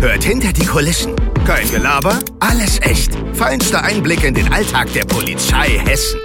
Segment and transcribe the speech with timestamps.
[0.00, 1.16] Hört hinter die Kulissen.
[1.44, 3.12] Kein Gelaber, alles echt.
[3.32, 6.20] Feinster Einblick in den Alltag der Polizei Hessen.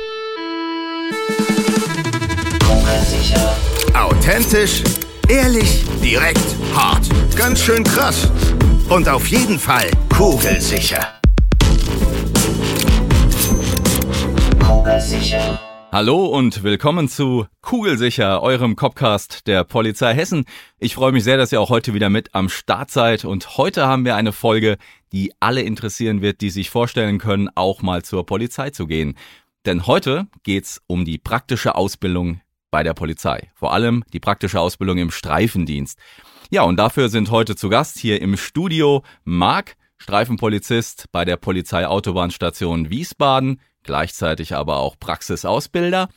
[3.95, 4.83] Authentisch,
[5.27, 7.07] ehrlich, direkt, hart.
[7.35, 8.30] Ganz schön krass.
[8.89, 10.99] Und auf jeden Fall kugelsicher.
[15.93, 20.45] Hallo und willkommen zu Kugelsicher, eurem Copcast der Polizei Hessen.
[20.79, 23.85] Ich freue mich sehr, dass ihr auch heute wieder mit am Start seid und heute
[23.85, 24.77] haben wir eine Folge,
[25.11, 29.14] die alle interessieren wird, die sich vorstellen können, auch mal zur Polizei zu gehen.
[29.67, 33.52] Denn heute geht's um die praktische Ausbildung bei der Polizei.
[33.53, 35.99] Vor allem die praktische Ausbildung im Streifendienst.
[36.49, 42.89] Ja, und dafür sind heute zu Gast hier im Studio Marc, Streifenpolizist bei der Polizeiautobahnstation
[42.89, 46.09] Wiesbaden, gleichzeitig aber auch Praxisausbilder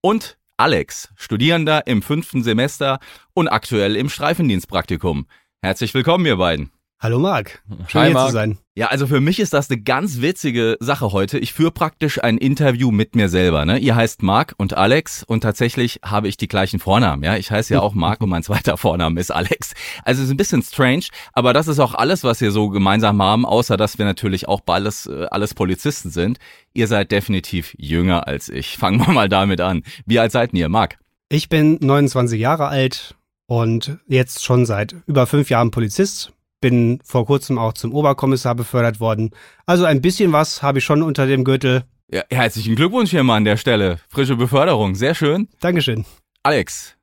[0.00, 3.00] und Alex, Studierender im fünften Semester
[3.34, 5.26] und aktuell im Streifendienstpraktikum.
[5.60, 6.70] Herzlich willkommen, ihr beiden.
[7.02, 8.28] Hallo Marc, schön Hi, hier Marc.
[8.28, 8.58] zu sein.
[8.76, 11.36] Ja, also für mich ist das eine ganz witzige Sache heute.
[11.36, 13.64] Ich führe praktisch ein Interview mit mir selber.
[13.64, 13.78] Ne?
[13.78, 17.24] Ihr heißt Marc und Alex und tatsächlich habe ich die gleichen Vornamen.
[17.24, 19.72] Ja, ich heiße ja auch Marc und mein zweiter Vorname ist Alex.
[20.04, 23.20] Also es ist ein bisschen strange, aber das ist auch alles, was wir so gemeinsam
[23.20, 26.38] haben, außer dass wir natürlich auch alles, äh, alles Polizisten sind.
[26.72, 28.76] Ihr seid definitiv jünger als ich.
[28.78, 29.82] Fangen wir mal damit an.
[30.06, 31.00] Wie alt seid ihr, Marc?
[31.28, 33.16] Ich bin 29 Jahre alt
[33.46, 36.32] und jetzt schon seit über fünf Jahren Polizist.
[36.62, 39.32] Bin vor kurzem auch zum Oberkommissar befördert worden.
[39.66, 41.82] Also ein bisschen was habe ich schon unter dem Gürtel.
[42.10, 43.98] Ja, herzlichen Glückwunsch hier mal an der Stelle.
[44.08, 45.48] Frische Beförderung, sehr schön.
[45.60, 46.04] Dankeschön.
[46.42, 46.96] Alex,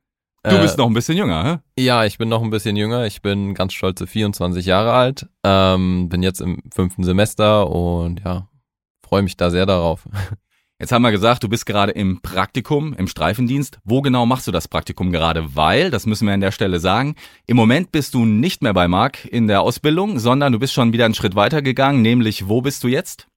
[0.44, 1.84] du Äh, bist noch ein bisschen jünger, hä?
[1.84, 3.06] Ja, ich bin noch ein bisschen jünger.
[3.06, 5.28] Ich bin ganz stolze 24 Jahre alt.
[5.44, 8.47] Ähm, bin jetzt im fünften Semester und ja,
[9.05, 10.07] freue mich da sehr darauf.
[10.81, 13.79] Jetzt haben wir gesagt, du bist gerade im Praktikum, im Streifendienst.
[13.84, 15.57] Wo genau machst du das Praktikum gerade?
[15.57, 17.16] Weil, das müssen wir an der Stelle sagen,
[17.47, 20.94] im Moment bist du nicht mehr bei Marc in der Ausbildung, sondern du bist schon
[20.94, 23.28] wieder einen Schritt weiter gegangen, nämlich wo bist du jetzt?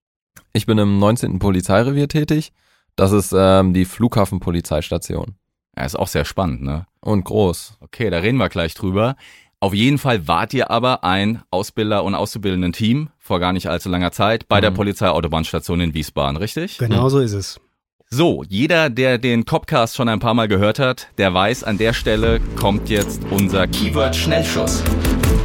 [0.53, 1.41] Ich bin im 19.
[1.41, 2.53] Polizeirevier tätig.
[2.95, 5.35] Das ist ähm, die Flughafenpolizeistation.
[5.77, 6.87] Ja, ist auch sehr spannend, ne?
[7.01, 7.79] Und groß.
[7.81, 9.17] Okay, da reden wir gleich drüber.
[9.63, 14.11] Auf jeden Fall wart ihr aber ein Ausbilder- und Auszubildenden-Team vor gar nicht allzu langer
[14.11, 14.75] Zeit bei der Mhm.
[14.75, 16.79] Polizeiautobahnstation in Wiesbaden, richtig?
[16.79, 17.61] Genau so ist es.
[18.11, 21.93] So, jeder, der den Copcast schon ein paar Mal gehört hat, der weiß, an der
[21.93, 24.83] Stelle kommt jetzt unser Keyword-Schnellschuss.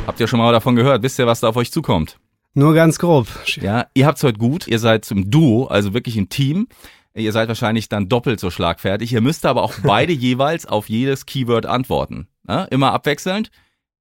[0.08, 1.04] Habt ihr schon mal davon gehört?
[1.04, 2.18] Wisst ihr, was da auf euch zukommt?
[2.56, 3.28] Nur ganz grob.
[3.62, 4.68] Ja, ihr habt's heute gut.
[4.68, 6.68] Ihr seid zum Duo, also wirklich ein Team.
[7.14, 9.14] Ihr seid wahrscheinlich dann doppelt so schlagfertig.
[9.14, 12.28] Ihr müsst aber auch beide jeweils auf jedes Keyword antworten.
[12.50, 13.52] Ja, immer abwechselnd.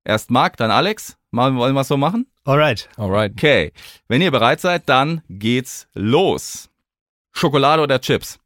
[0.07, 1.17] Erst Marc, dann Alex.
[1.33, 2.27] Mal, wollen wir es so machen?
[2.45, 2.89] Alright.
[2.97, 3.33] Alright.
[3.33, 3.73] Okay.
[4.07, 6.71] Wenn ihr bereit seid, dann geht's los.
[7.33, 8.39] Schokolade oder Chips?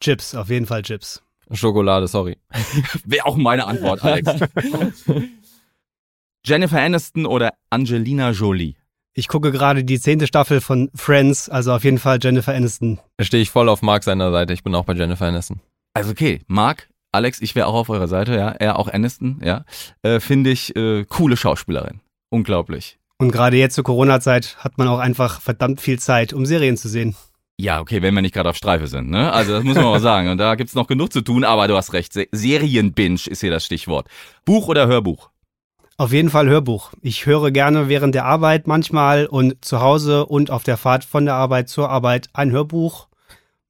[0.00, 1.22] Chips, auf jeden Fall Chips.
[1.52, 2.36] Schokolade, sorry.
[3.04, 4.28] Wäre auch meine Antwort, Alex.
[6.44, 8.74] Jennifer Aniston oder Angelina Jolie?
[9.12, 12.98] Ich gucke gerade die zehnte Staffel von Friends, also auf jeden Fall Jennifer Aniston.
[13.18, 14.52] Da stehe ich voll auf Mark seiner Seite.
[14.52, 15.60] Ich bin auch bei Jennifer Aniston.
[15.94, 18.50] Also okay, Marc, Alex, ich wäre auch auf eurer Seite, ja.
[18.50, 19.64] Er auch Aniston, ja.
[20.02, 22.00] Äh, Finde ich äh, coole Schauspielerin.
[22.30, 22.98] Unglaublich.
[23.18, 26.88] Und gerade jetzt zur Corona-Zeit hat man auch einfach verdammt viel Zeit, um Serien zu
[26.88, 27.14] sehen.
[27.56, 29.32] Ja, okay, wenn wir nicht gerade auf Streife sind, ne?
[29.32, 30.28] Also das muss man mal sagen.
[30.28, 32.12] Und da gibt's noch genug zu tun, aber du hast recht.
[32.12, 34.08] Se Serienbinge ist hier das Stichwort.
[34.44, 35.30] Buch oder Hörbuch?
[35.96, 36.92] Auf jeden Fall Hörbuch.
[37.02, 41.24] Ich höre gerne während der Arbeit manchmal und zu Hause und auf der Fahrt von
[41.24, 43.06] der Arbeit zur Arbeit ein Hörbuch.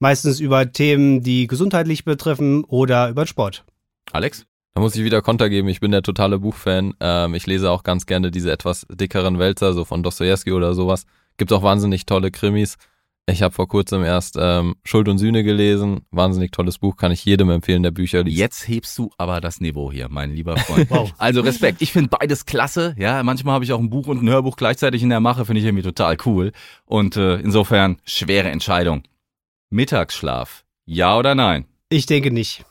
[0.04, 3.65] Meistens über Themen, die gesundheitlich betreffen oder über Sport.
[4.12, 4.44] Alex?
[4.75, 5.66] Da muss ich wieder Konter geben.
[5.69, 6.92] Ich bin der totale Buchfan.
[7.00, 11.06] Ähm, ich lese auch ganz gerne diese etwas dickeren Wälzer, so von Dostoevsky oder sowas.
[11.39, 12.77] Gibt auch wahnsinnig tolle Krimis.
[13.24, 16.03] Ich habe vor kurzem erst ähm, Schuld und Sühne gelesen.
[16.10, 18.36] Wahnsinnig tolles Buch, kann ich jedem empfehlen, der Bücher liest.
[18.36, 20.86] Jetzt hebst du aber das Niveau hier, mein lieber Freund.
[20.91, 21.15] Wow.
[21.16, 21.80] Also Respekt.
[21.80, 22.95] Ich finde beides klasse.
[22.98, 25.60] Ja, manchmal habe ich auch ein Buch und ein Hörbuch gleichzeitig in der Mache, finde
[25.60, 26.53] ich irgendwie total cool.
[26.84, 29.03] Und äh, insofern schwere Entscheidung.
[29.74, 30.65] Mittagsschlaf.
[30.86, 31.66] Ja oder nein?
[31.88, 32.65] Ich denke nicht.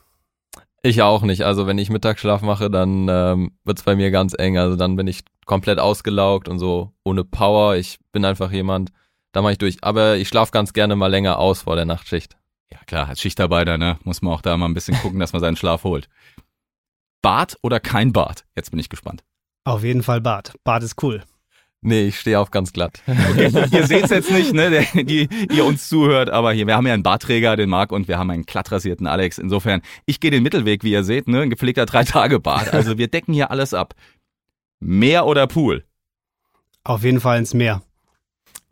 [0.83, 1.41] Ich auch nicht.
[1.41, 4.57] Also wenn ich Mittagsschlaf mache, dann ähm, wird's bei mir ganz eng.
[4.57, 7.75] Also dann bin ich komplett ausgelaugt und so ohne Power.
[7.75, 8.93] Ich bin einfach jemand,
[9.33, 9.83] da mache ich durch.
[9.83, 12.37] Aber ich schlafe ganz gerne mal länger aus vor der Nachtschicht.
[12.71, 15.41] Ja klar, als Schichtarbeiter, ne, muss man auch da mal ein bisschen gucken, dass man
[15.41, 16.07] seinen Schlaf holt.
[17.21, 18.45] Bad oder kein Bad?
[18.55, 19.25] Jetzt bin ich gespannt.
[19.65, 20.53] Auf jeden Fall Bad.
[20.63, 21.21] Bad ist cool.
[21.85, 23.01] Nee, ich stehe auf ganz glatt.
[23.33, 26.75] Okay, ihr seht es jetzt nicht, ne, der, die ihr uns zuhört, aber hier, wir
[26.75, 29.37] haben ja einen Bartträger, den Marc, und wir haben einen glattrasierten Alex.
[29.37, 32.73] Insofern, ich gehe den Mittelweg, wie ihr seht, ne, ein gepflegter Drei-Tage-Bart.
[32.73, 33.95] Also wir decken hier alles ab.
[34.79, 35.83] Meer oder Pool?
[36.83, 37.81] Auf jeden Fall ins Meer.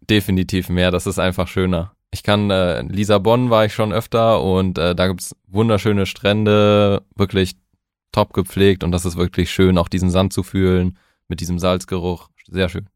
[0.09, 1.93] Definitiv mehr, das ist einfach schöner.
[2.11, 7.55] Ich kann, äh, Lissabon war ich schon öfter und äh, da gibt's wunderschöne Strände, wirklich
[8.11, 10.97] top gepflegt und das ist wirklich schön, auch diesen Sand zu fühlen
[11.27, 12.29] mit diesem Salzgeruch.
[12.47, 12.87] Sehr schön.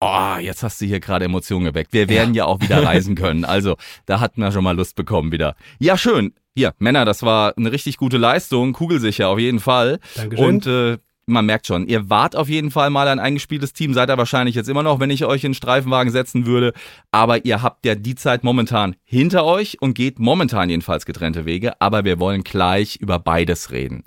[0.00, 1.92] Oh, jetzt hast du hier gerade Emotionen geweckt.
[1.92, 2.44] Wir werden ja.
[2.44, 3.44] ja auch wieder reisen können.
[3.44, 3.76] Also,
[4.06, 5.56] da hatten wir schon mal Lust bekommen wieder.
[5.78, 6.32] Ja, schön.
[6.54, 8.72] Hier, Männer, das war eine richtig gute Leistung.
[8.72, 10.00] Kugelsicher auf jeden Fall.
[10.16, 10.44] Dankeschön.
[10.46, 14.10] Und äh, man merkt schon, ihr wart auf jeden Fall mal ein eingespieltes Team, seid
[14.10, 16.72] ihr wahrscheinlich jetzt immer noch, wenn ich euch in den Streifenwagen setzen würde.
[17.12, 21.80] Aber ihr habt ja die Zeit momentan hinter euch und geht momentan jedenfalls getrennte Wege.
[21.80, 24.04] Aber wir wollen gleich über beides reden.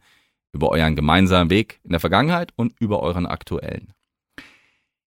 [0.51, 3.94] Über euren gemeinsamen Weg in der Vergangenheit und über euren aktuellen.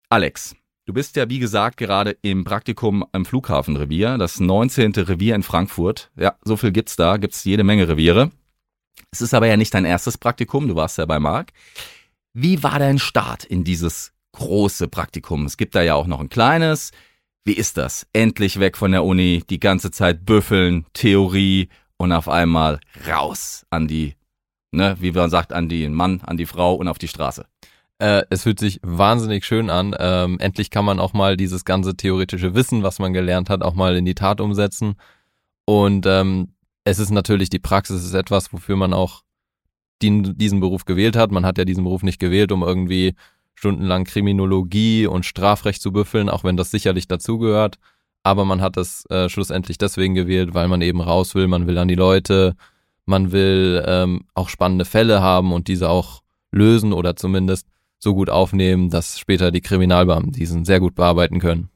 [0.09, 0.55] Alex,
[0.87, 4.93] du bist ja wie gesagt gerade im Praktikum am Flughafenrevier, das 19.
[4.93, 6.09] Revier in Frankfurt.
[6.15, 8.31] Ja, so viel gibt's da, gibt's jede Menge Reviere.
[9.11, 11.51] Es ist aber ja nicht dein erstes Praktikum, du warst ja bei Marc.
[12.33, 15.45] Wie war dein Start in dieses große Praktikum?
[15.45, 16.91] Es gibt da ja auch noch ein kleines.
[17.43, 18.07] Wie ist das?
[18.13, 23.87] Endlich weg von der Uni, die ganze Zeit büffeln, Theorie und auf einmal raus an
[23.87, 24.15] die,
[24.71, 27.45] ne, wie man sagt, an den Mann, an die Frau und auf die Straße.
[27.99, 29.95] Äh, es fühlt sich wahnsinnig schön an.
[29.99, 33.73] Ähm, endlich kann man auch mal dieses ganze theoretische Wissen, was man gelernt hat, auch
[33.73, 34.95] mal in die Tat umsetzen.
[35.65, 36.53] Und ähm,
[36.83, 39.23] es ist natürlich, die Praxis ist etwas, wofür man auch
[40.01, 41.31] den, diesen Beruf gewählt hat.
[41.31, 43.15] Man hat ja diesen Beruf nicht gewählt, um irgendwie
[43.55, 47.79] stundenlang Kriminologie und Strafrecht zu büffeln, auch wenn das sicherlich dazugehört.
[48.21, 51.77] Aber man hat es äh, schlussendlich deswegen gewählt, weil man eben raus will, man will
[51.77, 52.55] an die Leute,
[53.05, 56.21] man will ähm, auch spannende Fälle haben und diese auch
[56.51, 57.67] lösen oder zumindest
[57.99, 61.69] so gut aufnehmen, dass später die Kriminalbeamten diesen sehr gut bearbeiten können.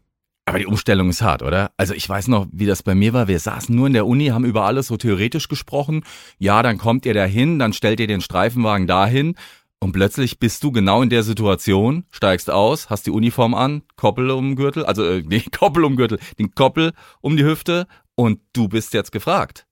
[0.46, 1.72] Aber die Umstellung ist hart, oder?
[1.78, 3.28] Also ich weiß noch, wie das bei mir war.
[3.28, 6.04] Wir saßen nur in der Uni, haben über alles so theoretisch gesprochen.
[6.40, 9.36] Ja, dann kommt ihr dahin, dann stellt ihr den Streifenwagen dahin
[9.80, 14.30] und plötzlich bist du genau in der Situation, steigst aus, hast die Uniform an, Koppel
[14.30, 18.68] um Gürtel, also äh, nee, Koppel um Gürtel, den Koppel um die Hüfte und du
[18.68, 19.66] bist jetzt gefragt.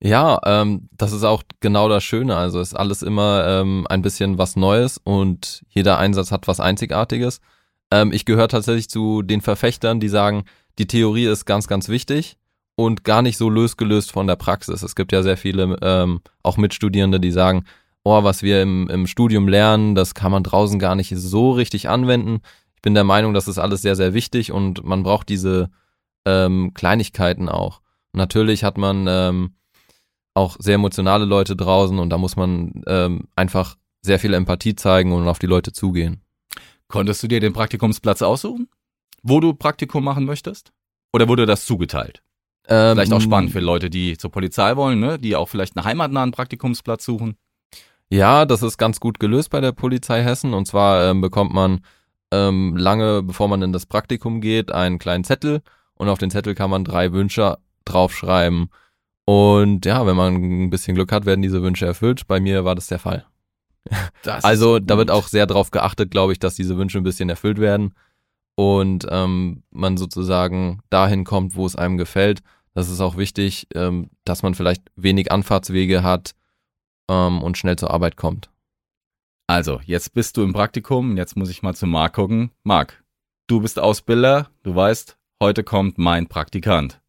[0.00, 2.36] Ja, ähm, das ist auch genau das Schöne.
[2.36, 7.40] Also ist alles immer ähm, ein bisschen was Neues und jeder Einsatz hat was Einzigartiges.
[7.90, 10.44] Ähm, ich gehöre tatsächlich zu den Verfechtern, die sagen,
[10.78, 12.36] die Theorie ist ganz, ganz wichtig
[12.76, 14.84] und gar nicht so losgelöst von der Praxis.
[14.84, 17.64] Es gibt ja sehr viele, ähm, auch Mitstudierende, die sagen,
[18.04, 21.88] oh, was wir im, im Studium lernen, das kann man draußen gar nicht so richtig
[21.88, 22.40] anwenden.
[22.76, 25.70] Ich bin der Meinung, das ist alles sehr, sehr wichtig und man braucht diese
[26.24, 27.80] ähm, Kleinigkeiten auch.
[28.12, 29.54] natürlich hat man ähm,
[30.38, 35.12] auch sehr emotionale Leute draußen und da muss man ähm, einfach sehr viel Empathie zeigen
[35.12, 36.22] und auf die Leute zugehen.
[36.86, 38.68] Konntest du dir den Praktikumsplatz aussuchen?
[39.22, 40.72] Wo du Praktikum machen möchtest?
[41.12, 42.22] Oder wurde das zugeteilt?
[42.68, 45.18] Ähm, Vielleicht auch spannend für Leute, die zur Polizei wollen, ne?
[45.18, 47.36] die auch vielleicht einen heimatnahen Praktikumsplatz suchen.
[48.10, 50.54] Ja, das ist ganz gut gelöst bei der Polizei Hessen.
[50.54, 51.80] Und zwar ähm, bekommt man
[52.30, 55.62] ähm, lange, bevor man in das Praktikum geht, einen kleinen Zettel.
[55.94, 58.70] Und auf den Zettel kann man drei Wünsche draufschreiben.
[59.28, 62.26] Und ja, wenn man ein bisschen Glück hat, werden diese Wünsche erfüllt.
[62.28, 63.26] Bei mir war das der Fall.
[64.22, 67.28] Das also da wird auch sehr darauf geachtet, glaube ich, dass diese Wünsche ein bisschen
[67.28, 67.92] erfüllt werden
[68.54, 72.40] und ähm, man sozusagen dahin kommt, wo es einem gefällt.
[72.72, 76.34] Das ist auch wichtig, ähm, dass man vielleicht wenig Anfahrtswege hat
[77.10, 78.48] ähm, und schnell zur Arbeit kommt.
[79.46, 82.50] Also, jetzt bist du im Praktikum, jetzt muss ich mal zu Marc gucken.
[82.62, 83.04] Marc,
[83.46, 87.02] du bist Ausbilder, du weißt, heute kommt mein Praktikant.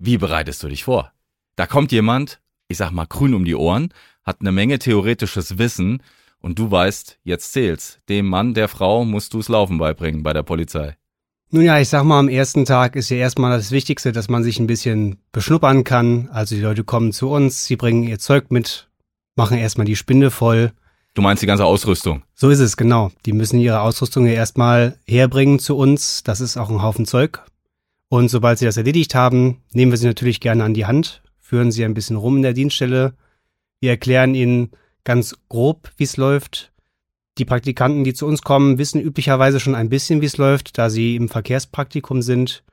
[0.00, 1.12] Wie bereitest du dich vor?
[1.56, 6.04] Da kommt jemand, ich sag mal grün um die Ohren, hat eine Menge theoretisches Wissen
[6.40, 7.98] und du weißt, jetzt zählt's.
[8.08, 10.96] Dem Mann, der Frau musst du's Laufen beibringen bei der Polizei.
[11.50, 14.44] Nun ja, ich sag mal, am ersten Tag ist ja erstmal das Wichtigste, dass man
[14.44, 16.28] sich ein bisschen beschnuppern kann.
[16.30, 18.88] Also die Leute kommen zu uns, sie bringen ihr Zeug mit,
[19.34, 20.70] machen erstmal die Spinde voll.
[21.14, 22.22] Du meinst die ganze Ausrüstung.
[22.34, 23.10] So ist es, genau.
[23.26, 26.22] Die müssen ihre Ausrüstung ja erstmal herbringen zu uns.
[26.22, 27.42] Das ist auch ein Haufen Zeug.
[28.08, 31.70] Und sobald sie das erledigt haben, nehmen wir sie natürlich gerne an die Hand, führen
[31.70, 33.14] sie ein bisschen rum in der Dienststelle.
[33.80, 34.70] Wir erklären ihnen
[35.04, 36.72] ganz grob, wie es läuft.
[37.36, 40.90] Die Praktikanten, die zu uns kommen, wissen üblicherweise schon ein bisschen, wie es läuft, da
[40.90, 42.64] sie im Verkehrspraktikum sind.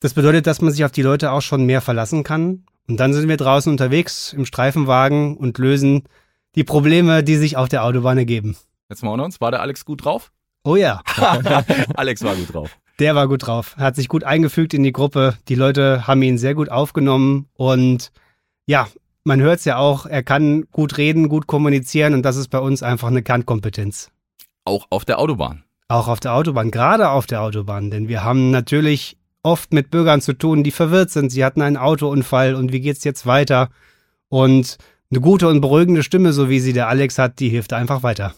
[0.00, 2.64] Das bedeutet, dass man sich auf die Leute auch schon mehr verlassen kann.
[2.88, 6.04] Und dann sind wir draußen unterwegs im Streifenwagen und lösen
[6.54, 8.56] die Probleme, die sich auf der Autobahn ergeben.
[8.88, 9.40] Jetzt mal unter uns.
[9.40, 10.32] War der Alex gut drauf?
[10.64, 11.00] Oh ja,
[11.94, 12.76] Alex war gut drauf.
[12.98, 13.76] Der war gut drauf.
[13.76, 15.36] Hat sich gut eingefügt in die Gruppe.
[15.48, 17.48] Die Leute haben ihn sehr gut aufgenommen.
[17.54, 18.12] Und
[18.66, 18.88] ja,
[19.24, 22.14] man hört es ja auch, er kann gut reden, gut kommunizieren.
[22.14, 24.10] Und das ist bei uns einfach eine Kernkompetenz.
[24.64, 25.64] Auch auf der Autobahn.
[25.88, 30.22] Auch auf der Autobahn, gerade auf der Autobahn, denn wir haben natürlich oft mit Bürgern
[30.22, 31.30] zu tun, die verwirrt sind.
[31.30, 33.68] Sie hatten einen Autounfall und wie geht's jetzt weiter?
[34.28, 34.78] Und
[35.10, 38.34] eine gute und beruhigende Stimme, so wie sie der Alex hat, die hilft einfach weiter.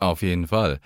[0.00, 0.80] Auf jeden Fall.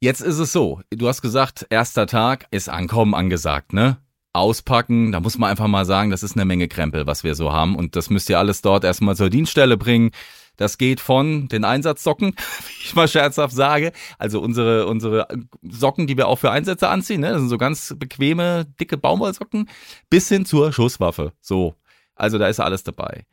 [0.00, 3.96] Jetzt ist es so, du hast gesagt, erster Tag ist Ankommen angesagt, ne?
[4.34, 7.52] Auspacken, da muss man einfach mal sagen, das ist eine Menge Krempel, was wir so
[7.52, 7.74] haben.
[7.74, 10.10] Und das müsst ihr alles dort erstmal zur Dienststelle bringen.
[10.58, 12.34] Das geht von den Einsatzsocken,
[12.66, 15.26] wie ich mal scherzhaft sage, also unsere, unsere
[15.62, 17.30] Socken, die wir auch für Einsätze anziehen, ne?
[17.30, 19.70] das sind so ganz bequeme, dicke Baumwollsocken,
[20.10, 21.32] bis hin zur Schusswaffe.
[21.40, 21.74] So,
[22.14, 23.24] also da ist alles dabei.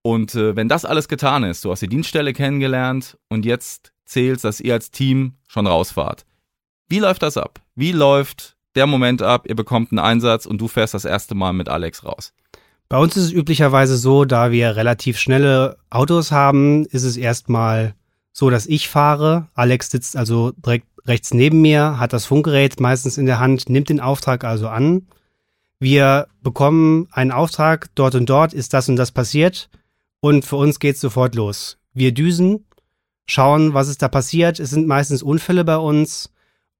[0.00, 4.44] Und äh, wenn das alles getan ist, du hast die Dienststelle kennengelernt und jetzt zählst,
[4.44, 6.24] dass ihr als Team schon rausfahrt.
[6.88, 7.60] Wie läuft das ab?
[7.74, 11.52] Wie läuft der Moment ab, ihr bekommt einen Einsatz und du fährst das erste Mal
[11.52, 12.32] mit Alex raus?
[12.88, 17.94] Bei uns ist es üblicherweise so, da wir relativ schnelle Autos haben, ist es erstmal
[18.32, 19.48] so, dass ich fahre.
[19.54, 23.88] Alex sitzt also direkt rechts neben mir, hat das Funkgerät meistens in der Hand, nimmt
[23.88, 25.08] den Auftrag also an.
[25.78, 29.68] Wir bekommen einen Auftrag, dort und dort ist das und das passiert
[30.20, 31.78] und für uns geht's sofort los.
[31.92, 32.66] Wir düsen,
[33.26, 34.60] schauen, was ist da passiert.
[34.60, 36.32] Es sind meistens Unfälle bei uns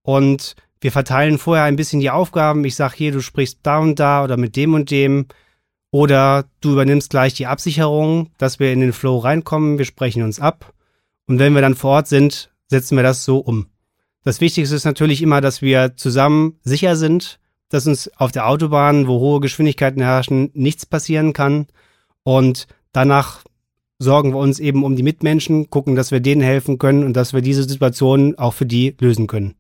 [0.03, 2.65] und wir verteilen vorher ein bisschen die Aufgaben.
[2.65, 5.27] Ich sage hier, du sprichst da und da oder mit dem und dem.
[5.91, 9.79] Oder du übernimmst gleich die Absicherung, dass wir in den Flow reinkommen.
[9.79, 10.75] Wir sprechen uns ab.
[11.27, 13.67] Und wenn wir dann vor Ort sind, setzen wir das so um.
[14.23, 17.39] Das Wichtigste ist natürlich immer, dass wir zusammen sicher sind,
[17.69, 21.67] dass uns auf der Autobahn, wo hohe Geschwindigkeiten herrschen, nichts passieren kann.
[22.23, 23.45] Und danach
[23.99, 27.33] sorgen wir uns eben um die Mitmenschen, gucken, dass wir denen helfen können und dass
[27.33, 29.55] wir diese Situation auch für die lösen können.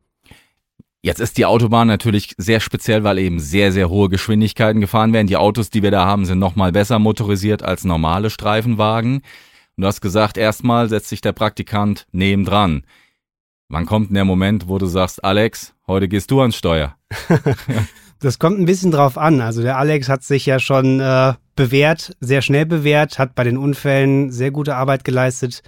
[1.02, 5.28] Jetzt ist die Autobahn natürlich sehr speziell, weil eben sehr, sehr hohe Geschwindigkeiten gefahren werden.
[5.28, 9.16] Die Autos, die wir da haben, sind nochmal besser motorisiert als normale Streifenwagen.
[9.16, 12.82] Und du hast gesagt, erstmal setzt sich der Praktikant nebendran.
[13.68, 16.96] Wann kommt denn der Moment, wo du sagst, Alex, heute gehst du ans Steuer?
[18.18, 19.40] das kommt ein bisschen drauf an.
[19.40, 23.56] Also der Alex hat sich ja schon äh, bewährt, sehr schnell bewährt, hat bei den
[23.56, 25.62] Unfällen sehr gute Arbeit geleistet.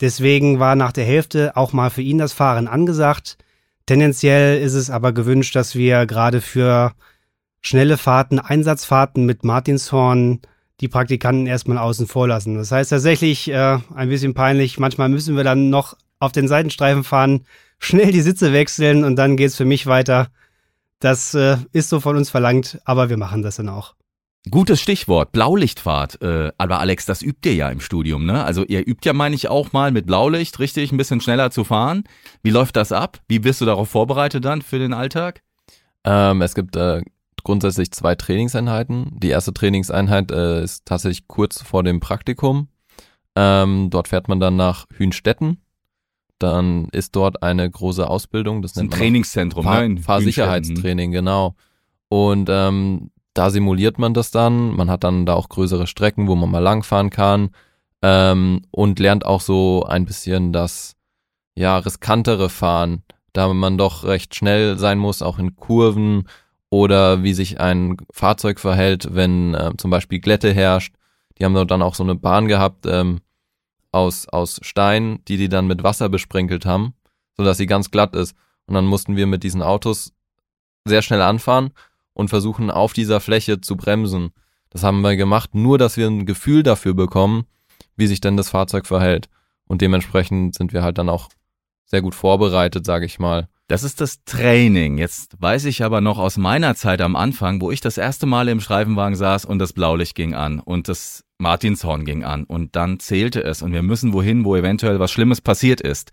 [0.00, 3.38] Deswegen war nach der Hälfte auch mal für ihn das Fahren angesagt.
[3.86, 6.92] Tendenziell ist es aber gewünscht, dass wir gerade für
[7.60, 10.40] schnelle Fahrten, Einsatzfahrten mit Martinshorn
[10.80, 12.56] die Praktikanten erstmal außen vor lassen.
[12.56, 14.78] Das heißt tatsächlich äh, ein bisschen peinlich.
[14.78, 17.46] Manchmal müssen wir dann noch auf den Seitenstreifen fahren,
[17.78, 20.28] schnell die Sitze wechseln und dann geht's für mich weiter.
[20.98, 23.94] Das äh, ist so von uns verlangt, aber wir machen das dann auch.
[24.50, 26.20] Gutes Stichwort, Blaulichtfahrt.
[26.20, 28.44] Äh, aber Alex, das übt ihr ja im Studium, ne?
[28.44, 31.64] Also ihr übt ja, meine ich, auch mal mit Blaulicht, richtig, ein bisschen schneller zu
[31.64, 32.04] fahren.
[32.42, 33.20] Wie läuft das ab?
[33.26, 35.42] Wie bist du darauf vorbereitet dann für den Alltag?
[36.04, 37.00] Ähm, es gibt äh,
[37.42, 39.18] grundsätzlich zwei Trainingseinheiten.
[39.18, 42.68] Die erste Trainingseinheit äh, ist tatsächlich kurz vor dem Praktikum.
[43.36, 45.62] Ähm, dort fährt man dann nach Hünstetten.
[46.38, 48.60] Dann ist dort eine große Ausbildung.
[48.60, 50.00] Das, das nennt ein Trainingszentrum, Fahr ne?
[50.02, 51.54] Fahrsicherheitstraining, genau.
[52.08, 54.74] Und ähm, da simuliert man das dann.
[54.74, 57.50] Man hat dann da auch größere Strecken, wo man mal langfahren kann
[58.00, 60.94] ähm, und lernt auch so ein bisschen das
[61.56, 66.28] ja riskantere Fahren, da man doch recht schnell sein muss, auch in Kurven
[66.70, 70.94] oder wie sich ein Fahrzeug verhält, wenn äh, zum Beispiel Glätte herrscht.
[71.38, 73.20] Die haben dann auch so eine Bahn gehabt ähm,
[73.90, 76.94] aus aus Stein, die die dann mit Wasser besprenkelt haben,
[77.36, 78.36] so dass sie ganz glatt ist.
[78.66, 80.12] Und dann mussten wir mit diesen Autos
[80.84, 81.72] sehr schnell anfahren
[82.14, 84.30] und versuchen auf dieser Fläche zu bremsen.
[84.70, 87.44] Das haben wir gemacht, nur dass wir ein Gefühl dafür bekommen,
[87.96, 89.28] wie sich denn das Fahrzeug verhält.
[89.66, 91.28] Und dementsprechend sind wir halt dann auch
[91.84, 93.48] sehr gut vorbereitet, sage ich mal.
[93.66, 94.98] Das ist das Training.
[94.98, 98.48] Jetzt weiß ich aber noch aus meiner Zeit am Anfang, wo ich das erste Mal
[98.48, 103.00] im Streifenwagen saß und das Blaulicht ging an und das Martinshorn ging an und dann
[103.00, 106.10] zählte es und wir müssen wohin, wo eventuell was Schlimmes passiert ist.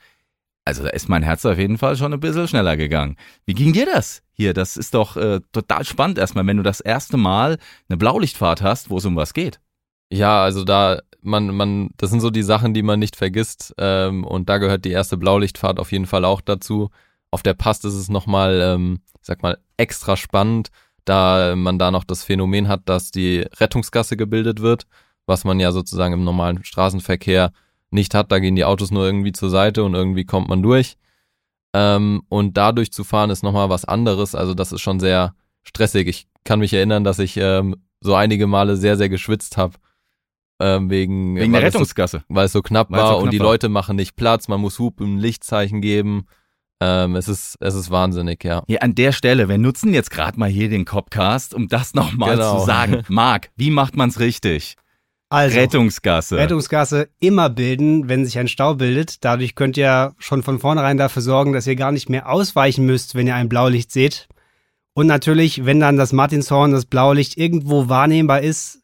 [0.63, 3.17] Also da ist mein Herz auf jeden Fall schon ein bisschen schneller gegangen.
[3.45, 4.53] Wie ging dir das hier?
[4.53, 7.57] Das ist doch äh, total spannend erstmal, wenn du das erste Mal
[7.89, 9.59] eine Blaulichtfahrt hast, wo es um was geht.
[10.11, 13.73] Ja, also da, man, man, das sind so die Sachen, die man nicht vergisst.
[13.79, 16.89] Ähm, und da gehört die erste Blaulichtfahrt auf jeden Fall auch dazu.
[17.31, 20.69] Auf der Past ist es nochmal, ähm, ich sag mal, extra spannend,
[21.05, 24.85] da man da noch das Phänomen hat, dass die Rettungsgasse gebildet wird,
[25.25, 27.51] was man ja sozusagen im normalen Straßenverkehr
[27.91, 28.31] nicht hat.
[28.31, 30.97] Da gehen die Autos nur irgendwie zur Seite und irgendwie kommt man durch.
[31.73, 34.35] Ähm, und dadurch zu fahren ist nochmal was anderes.
[34.35, 36.07] Also das ist schon sehr stressig.
[36.07, 39.73] Ich kann mich erinnern, dass ich ähm, so einige Male sehr, sehr geschwitzt habe.
[40.59, 42.19] Ähm, wegen wegen der Rettungsgasse.
[42.19, 43.47] So, weil es so knapp war so knapp und die war.
[43.47, 44.47] Leute machen nicht Platz.
[44.47, 46.27] Man muss Hupen, Lichtzeichen geben.
[46.79, 48.63] Ähm, es ist es ist wahnsinnig, ja.
[48.67, 52.35] Hier an der Stelle, wir nutzen jetzt gerade mal hier den Copcast, um das nochmal
[52.35, 52.59] genau.
[52.59, 53.03] zu sagen.
[53.07, 54.75] Marc, wie macht man's richtig?
[55.31, 56.35] Also, Rettungsgasse.
[56.35, 59.23] Rettungsgasse immer bilden, wenn sich ein Stau bildet.
[59.23, 63.15] Dadurch könnt ihr schon von vornherein dafür sorgen, dass ihr gar nicht mehr ausweichen müsst,
[63.15, 64.27] wenn ihr ein Blaulicht seht.
[64.93, 68.79] Und natürlich, wenn dann das Martinshorn, das Blaulicht irgendwo wahrnehmbar ist,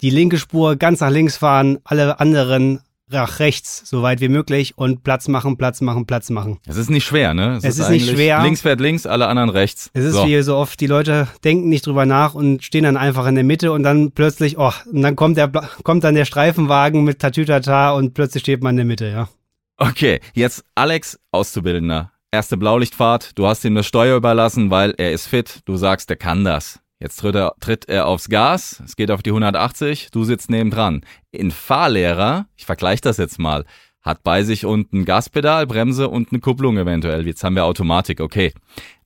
[0.00, 2.80] die linke Spur ganz nach links fahren, alle anderen
[3.12, 6.58] nach rechts, so weit wie möglich und Platz machen, Platz machen, Platz machen.
[6.66, 7.56] Es ist nicht schwer, ne?
[7.58, 8.42] Es ist nicht eigentlich schwer.
[8.42, 9.90] Links fährt links, alle anderen rechts.
[9.94, 10.26] Es ist so.
[10.26, 13.44] wie so oft, die Leute denken nicht drüber nach und stehen dann einfach in der
[13.44, 15.48] Mitte und dann plötzlich, oh, und dann kommt der,
[15.82, 19.28] kommt dann der Streifenwagen mit Tatütata und plötzlich steht man in der Mitte, ja.
[19.76, 22.12] Okay, jetzt Alex, Auszubildender.
[22.30, 25.60] Erste Blaulichtfahrt, du hast ihm das Steuer überlassen, weil er ist fit.
[25.66, 26.80] Du sagst, er kann das.
[27.02, 31.04] Jetzt tritt er, tritt er aufs Gas, es geht auf die 180, du sitzt nebendran.
[31.36, 33.64] Ein Fahrlehrer, ich vergleiche das jetzt mal,
[34.02, 37.26] hat bei sich unten Gaspedal, Bremse und eine Kupplung eventuell.
[37.26, 38.52] Jetzt haben wir Automatik, okay.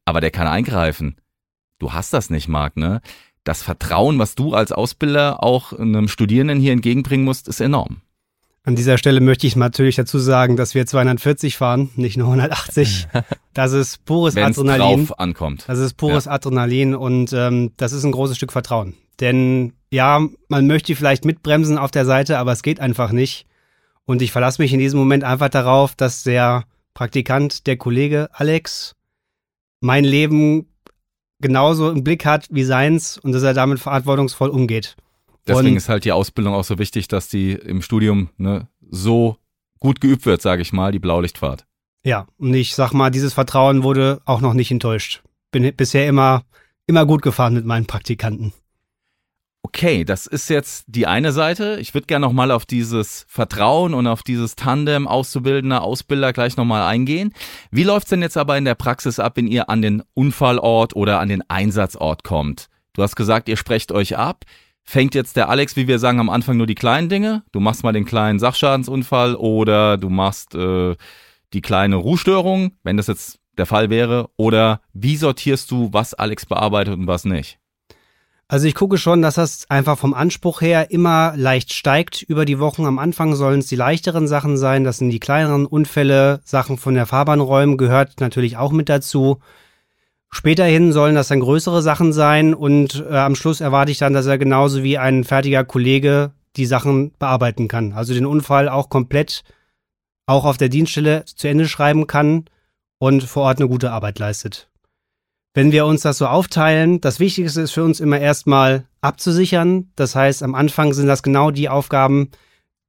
[0.05, 1.17] Aber der kann eingreifen.
[1.79, 3.01] Du hast das nicht, Marc, ne?
[3.45, 8.03] Das Vertrauen, was du als Ausbilder auch einem Studierenden hier entgegenbringen musst, ist enorm.
[8.67, 13.09] An dieser Stelle möchte ich natürlich dazu sagen, dass wir 240 fahren, nicht nur 180.
[13.55, 15.07] Das ist pures Wenn es Adrenalin.
[15.07, 15.65] drauf ankommt.
[15.67, 18.93] Das ist pures Adrenalin und ähm, das ist ein großes Stück Vertrauen.
[19.19, 23.47] Denn ja, man möchte vielleicht mitbremsen auf der Seite, aber es geht einfach nicht.
[24.05, 28.95] Und ich verlasse mich in diesem Moment einfach darauf, dass der Praktikant, der Kollege Alex,
[29.81, 30.67] mein Leben
[31.41, 34.97] genauso im Blick hat wie seins und dass er damit verantwortungsvoll umgeht.
[35.47, 39.37] Deswegen Und- ist halt die Ausbildung auch so wichtig, dass die im Studium ne, so
[39.79, 41.67] gut geübt wird, sage ich mal, die Blaulichtfahrt.
[42.05, 45.23] Ja, und ich sag mal, dieses Vertrauen wurde auch noch nicht enttäuscht.
[45.51, 46.45] Bin bisher immer,
[46.87, 48.53] immer gut gefahren mit meinen Praktikanten.
[49.63, 51.79] Okay, das ist jetzt die eine Seite.
[51.81, 56.83] Ich würde gerne nochmal auf dieses Vertrauen und auf dieses Tandem Auszubildender, Ausbilder gleich nochmal
[56.83, 57.33] eingehen.
[57.73, 61.19] Wie läuft's denn jetzt aber in der Praxis ab, wenn ihr an den Unfallort oder
[61.19, 62.69] an den Einsatzort kommt?
[62.93, 64.45] Du hast gesagt, ihr sprecht euch ab.
[64.89, 67.43] Fängt jetzt der Alex, wie wir sagen, am Anfang nur die kleinen Dinge?
[67.51, 70.95] Du machst mal den kleinen Sachschadensunfall oder du machst äh,
[71.53, 74.31] die kleine Ruhestörung, wenn das jetzt der Fall wäre?
[74.37, 77.59] Oder wie sortierst du, was Alex bearbeitet und was nicht?
[78.47, 82.61] Also ich gucke schon, dass das einfach vom Anspruch her immer leicht steigt über die
[82.61, 82.87] Wochen.
[82.87, 84.85] Am Anfang sollen es die leichteren Sachen sein.
[84.85, 89.41] Das sind die kleineren Unfälle, Sachen von der Fahrbahnräumen gehört natürlich auch mit dazu.
[90.37, 94.27] Späterhin sollen das dann größere Sachen sein und äh, am Schluss erwarte ich dann, dass
[94.27, 97.95] er genauso wie ein fertiger Kollege die Sachen bearbeiten kann.
[97.95, 99.45] Also den Unfall auch komplett
[100.27, 102.45] auch auf der Dienststelle zu Ende schreiben kann
[102.99, 104.69] und vor Ort eine gute Arbeit leistet.
[105.55, 109.91] Wenn wir uns das so aufteilen, das Wichtigste ist für uns immer erstmal abzusichern.
[109.97, 112.29] Das heißt, am Anfang sind das genau die Aufgaben,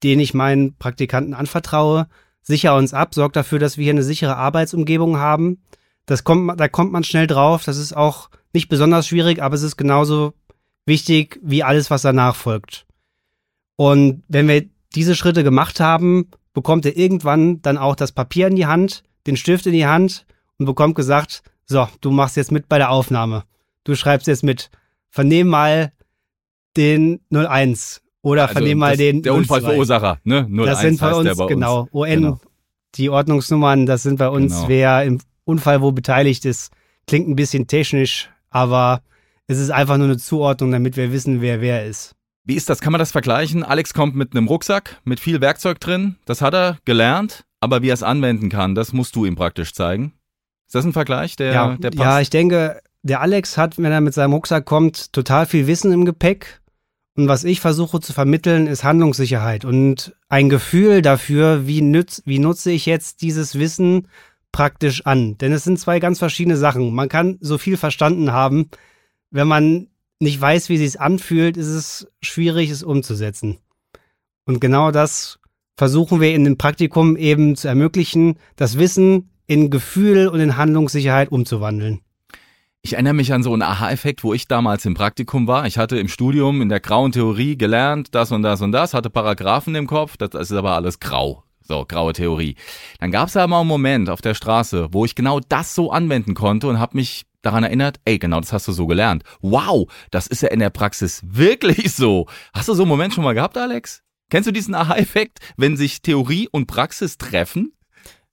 [0.04, 2.08] denen ich meinen Praktikanten anvertraue.
[2.42, 5.62] Sicher uns ab, sorgt dafür, dass wir hier eine sichere Arbeitsumgebung haben.
[6.08, 7.64] Das kommt, da kommt man schnell drauf.
[7.64, 10.34] Das ist auch nicht besonders schwierig, aber es ist genauso
[10.86, 12.86] wichtig wie alles, was danach folgt.
[13.76, 14.66] Und wenn wir
[14.96, 19.38] diese Schritte gemacht haben, bekommt er irgendwann dann auch das Papier in die Hand, den
[19.38, 20.26] Stift in die Hand
[20.58, 23.44] und bekommt gesagt, so, du machst jetzt mit bei der Aufnahme.
[23.84, 24.72] Du schreibst jetzt mit.
[25.10, 25.92] Vernehm mal
[26.76, 29.38] den 01 oder vernehm mal Also den Der 02.
[29.40, 30.48] Unfallverursacher, ne?
[30.50, 32.40] 01 Das sind bei uns, bei genau, ON, Genau.
[32.96, 34.68] die Ordnungsnummern, das sind bei uns, Genau.
[34.68, 36.72] wer im Unfall wo beteiligt ist.
[37.08, 39.02] Klingt ein bisschen technisch, aber
[39.48, 42.16] es ist einfach nur eine Zuordnung, damit wir wissen, wer wer ist.
[42.44, 42.80] Wie ist das?
[42.82, 43.64] Kann man das vergleichen?
[43.64, 46.16] Alex kommt mit einem Rucksack mit viel Werkzeug drin.
[46.26, 49.74] Das hat er gelernt, aber wie er es anwenden kann, das musst du ihm praktisch
[49.74, 50.14] zeigen.
[50.68, 52.00] Ist das ein Vergleich, der, ja, der passt?
[52.02, 55.92] ja, ich denke, der Alex hat, wenn er mit seinem Rucksack kommt, total viel Wissen
[55.92, 56.62] im Gepäck.
[57.16, 62.38] Und was ich versuche zu vermitteln, ist Handlungssicherheit und ein Gefühl dafür, wie, nütz, wie
[62.38, 64.08] nutze ich jetzt dieses Wissen
[64.58, 65.38] praktisch an.
[65.38, 66.92] Denn es sind zwei ganz verschiedene Sachen.
[66.92, 68.72] Man kann so viel verstanden haben,
[69.30, 69.90] wenn man
[70.20, 73.60] nicht weiß, wie es sich anfühlt, ist es schwierig, es umzusetzen.
[74.46, 75.38] Und genau das
[75.76, 81.32] versuchen wir in dem Praktikum eben zu ermöglichen, das Wissen in Gefühl und in Handlungssicherheit
[81.32, 82.02] umzuwandeln.
[82.82, 85.68] Ich erinnere mich an so einen Aha-Effekt, wo ich damals im Praktikum war.
[85.68, 89.12] Ich hatte im Studium in der grauen Theorie gelernt, das und das und das, hatte
[89.12, 91.44] Paragraphen im Kopf, das ist aber alles grau.
[91.68, 92.56] So, graue Theorie.
[93.00, 95.92] Dann gab es aber mal einen Moment auf der Straße, wo ich genau das so
[95.92, 99.24] anwenden konnte und habe mich daran erinnert, ey, genau das hast du so gelernt.
[99.42, 102.28] Wow, das ist ja in der Praxis wirklich so.
[102.54, 104.02] Hast du so einen Moment schon mal gehabt, Alex?
[104.30, 107.74] Kennst du diesen Aha-Effekt, wenn sich Theorie und Praxis treffen?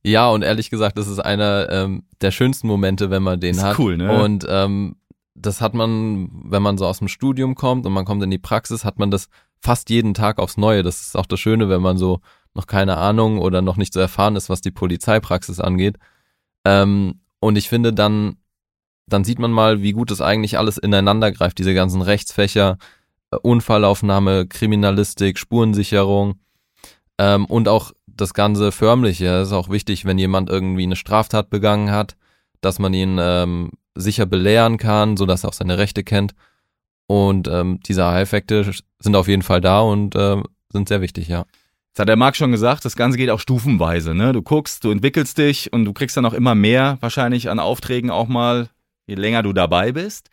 [0.03, 3.63] Ja, und ehrlich gesagt, das ist einer ähm, der schönsten Momente, wenn man den Ist
[3.63, 3.79] hat.
[3.79, 4.23] cool, ne?
[4.23, 4.97] Und ähm,
[5.35, 8.39] das hat man, wenn man so aus dem Studium kommt und man kommt in die
[8.39, 9.29] Praxis, hat man das
[9.61, 10.83] fast jeden Tag aufs Neue.
[10.83, 12.21] Das ist auch das Schöne, wenn man so
[12.55, 15.99] noch keine Ahnung oder noch nicht so erfahren ist, was die Polizeipraxis angeht.
[16.65, 18.37] Ähm, und ich finde, dann,
[19.07, 22.79] dann sieht man mal, wie gut es eigentlich alles ineinander greift, diese ganzen Rechtsfächer,
[23.43, 26.37] Unfallaufnahme, Kriminalistik, Spurensicherung
[27.19, 29.27] ähm, und auch das ganze Förmliche.
[29.27, 32.17] Es ist auch wichtig, wenn jemand irgendwie eine Straftat begangen hat,
[32.61, 36.35] dass man ihn ähm, sicher belehren kann, so dass er auch seine Rechte kennt.
[37.07, 41.45] Und ähm, diese Aha-Effekte sind auf jeden Fall da und äh, sind sehr wichtig, ja.
[41.95, 44.17] Jetzt hat der Marc schon gesagt, das Ganze geht auch stufenweise.
[44.17, 44.33] Ne?
[44.33, 48.11] Du guckst, du entwickelst dich und du kriegst dann auch immer mehr wahrscheinlich an Aufträgen
[48.11, 48.69] auch mal,
[49.07, 50.29] je länger du dabei bist.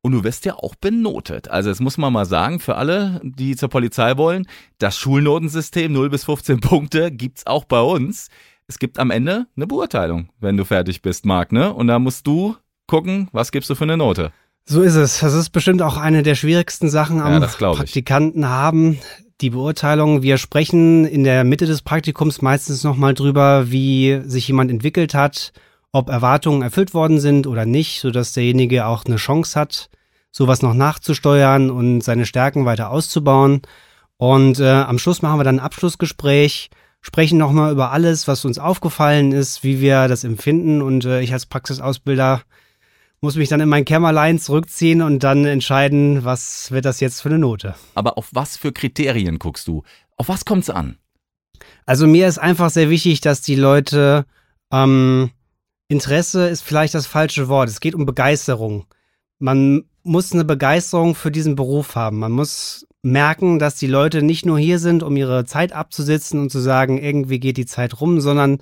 [0.00, 1.46] Und du wirst ja auch benotet.
[1.46, 6.10] Also das muss man mal sagen, für alle, die zur Polizei wollen, das Schulnotensystem 0
[6.10, 8.26] bis 15 Punkte gibt's auch bei uns.
[8.66, 11.72] Es gibt am Ende eine Beurteilung, wenn du fertig bist, Marc, ne?
[11.72, 12.56] Und da musst du
[12.88, 14.32] gucken, was gibst du für eine Note.
[14.64, 15.20] So ist es.
[15.20, 18.98] Das ist bestimmt auch eine der schwierigsten Sachen am ja, Praktikanten haben.
[19.42, 20.22] Die Beurteilung.
[20.22, 25.52] Wir sprechen in der Mitte des Praktikums meistens nochmal drüber, wie sich jemand entwickelt hat,
[25.92, 29.90] ob Erwartungen erfüllt worden sind oder nicht, sodass derjenige auch eine Chance hat,
[30.30, 33.60] sowas noch nachzusteuern und seine Stärken weiter auszubauen.
[34.16, 36.70] Und äh, am Schluss machen wir dann ein Abschlussgespräch,
[37.02, 40.80] sprechen nochmal über alles, was uns aufgefallen ist, wie wir das empfinden.
[40.80, 42.40] Und äh, ich als Praxisausbilder
[43.20, 47.28] muss mich dann in mein Kämmerlein zurückziehen und dann entscheiden, was wird das jetzt für
[47.28, 47.74] eine Note.
[47.94, 49.82] Aber auf was für Kriterien guckst du?
[50.16, 50.98] Auf was kommt es an?
[51.86, 54.26] Also mir ist einfach sehr wichtig, dass die Leute
[54.72, 55.30] ähm,
[55.88, 57.68] Interesse ist vielleicht das falsche Wort.
[57.68, 58.86] Es geht um Begeisterung.
[59.38, 62.18] Man muss eine Begeisterung für diesen Beruf haben.
[62.18, 66.50] Man muss merken, dass die Leute nicht nur hier sind, um ihre Zeit abzusitzen und
[66.50, 68.58] zu sagen, irgendwie geht die Zeit rum, sondern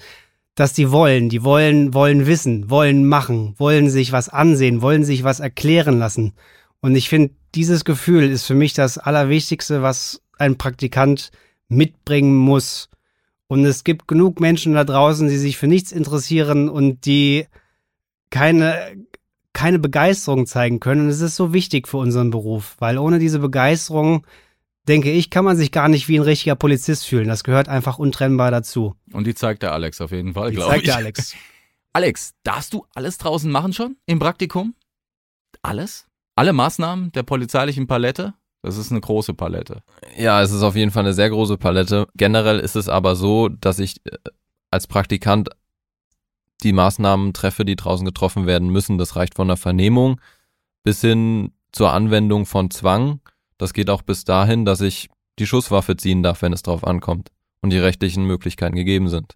[0.55, 5.25] dass die wollen, die wollen, wollen wissen, wollen machen, wollen sich was ansehen, wollen sich
[5.25, 6.33] was erklären lassen.
[6.81, 11.31] Und ich finde, dieses Gefühl ist für mich das Allerwichtigste, was ein Praktikant
[11.69, 12.89] mitbringen muss.
[13.47, 17.47] Und es gibt genug Menschen da draußen, die sich für nichts interessieren und die
[18.31, 18.97] keine,
[19.53, 21.03] keine Begeisterung zeigen können.
[21.03, 24.27] Und es ist so wichtig für unseren Beruf, weil ohne diese Begeisterung
[24.89, 27.29] denke ich, kann man sich gar nicht wie ein richtiger Polizist fühlen.
[27.29, 28.95] Das gehört einfach untrennbar dazu.
[29.15, 30.75] Und die zeigt der Alex auf jeden Fall, glaube ich.
[30.75, 31.35] Zeigt der Alex.
[31.93, 34.75] Alex, darfst du alles draußen machen schon im Praktikum?
[35.63, 36.07] Alles?
[36.35, 38.35] Alle Maßnahmen der polizeilichen Palette?
[38.63, 39.83] Das ist eine große Palette.
[40.17, 42.09] Ja, es ist auf jeden Fall eine sehr große Palette.
[42.17, 44.17] Generell ist es aber so, dass ich äh,
[44.71, 45.51] als Praktikant
[46.63, 48.99] die Maßnahmen treffe, die draußen getroffen werden müssen.
[48.99, 50.21] Das reicht von der Vernehmung
[50.83, 53.21] bis hin zur Anwendung von Zwang
[53.59, 57.31] das geht auch bis dahin, dass ich die Schusswaffe ziehen darf, wenn es drauf ankommt
[57.65, 59.33] und die rechtlichen Möglichkeiten gegeben sind.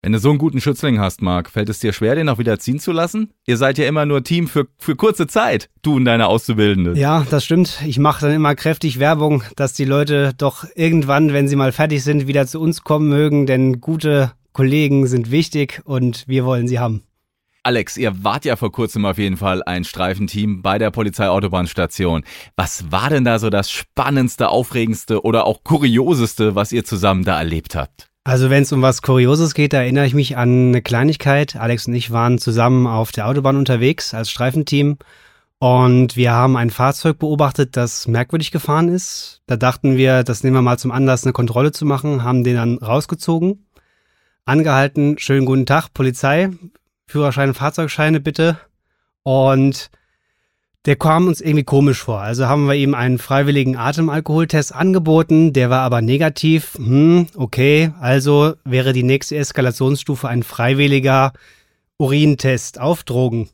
[0.00, 2.58] Wenn du so einen guten Schützling hast, Marc, fällt es dir schwer, den auch wieder
[2.58, 3.34] ziehen zu lassen?
[3.46, 6.96] Ihr seid ja immer nur Team für, für kurze Zeit, du und deine Auszubildenden.
[6.96, 7.82] Ja, das stimmt.
[7.84, 12.02] Ich mache dann immer kräftig Werbung, dass die Leute doch irgendwann, wenn sie mal fertig
[12.02, 16.78] sind, wieder zu uns kommen mögen, denn gute Kollegen sind wichtig und wir wollen sie
[16.78, 17.02] haben.
[17.68, 22.24] Alex, ihr wart ja vor kurzem auf jeden Fall ein Streifenteam bei der Polizeiautobahnstation.
[22.56, 27.36] Was war denn da so das spannendste, aufregendste oder auch kurioseste, was ihr zusammen da
[27.36, 28.08] erlebt habt?
[28.24, 31.56] Also wenn es um was Kurioses geht, da erinnere ich mich an eine Kleinigkeit.
[31.56, 34.96] Alex und ich waren zusammen auf der Autobahn unterwegs als Streifenteam
[35.58, 39.42] und wir haben ein Fahrzeug beobachtet, das merkwürdig gefahren ist.
[39.46, 42.56] Da dachten wir, das nehmen wir mal zum Anlass, eine Kontrolle zu machen, haben den
[42.56, 43.66] dann rausgezogen,
[44.46, 46.48] angehalten, schönen guten Tag, Polizei,
[47.08, 48.58] Führerschein, Fahrzeugscheine bitte.
[49.22, 49.90] Und
[50.84, 52.20] der kam uns irgendwie komisch vor.
[52.20, 56.74] Also haben wir ihm einen freiwilligen Atemalkoholtest angeboten, der war aber negativ.
[56.76, 61.32] Hm, okay, also wäre die nächste Eskalationsstufe ein freiwilliger
[61.98, 63.48] Urintest auf Drogen.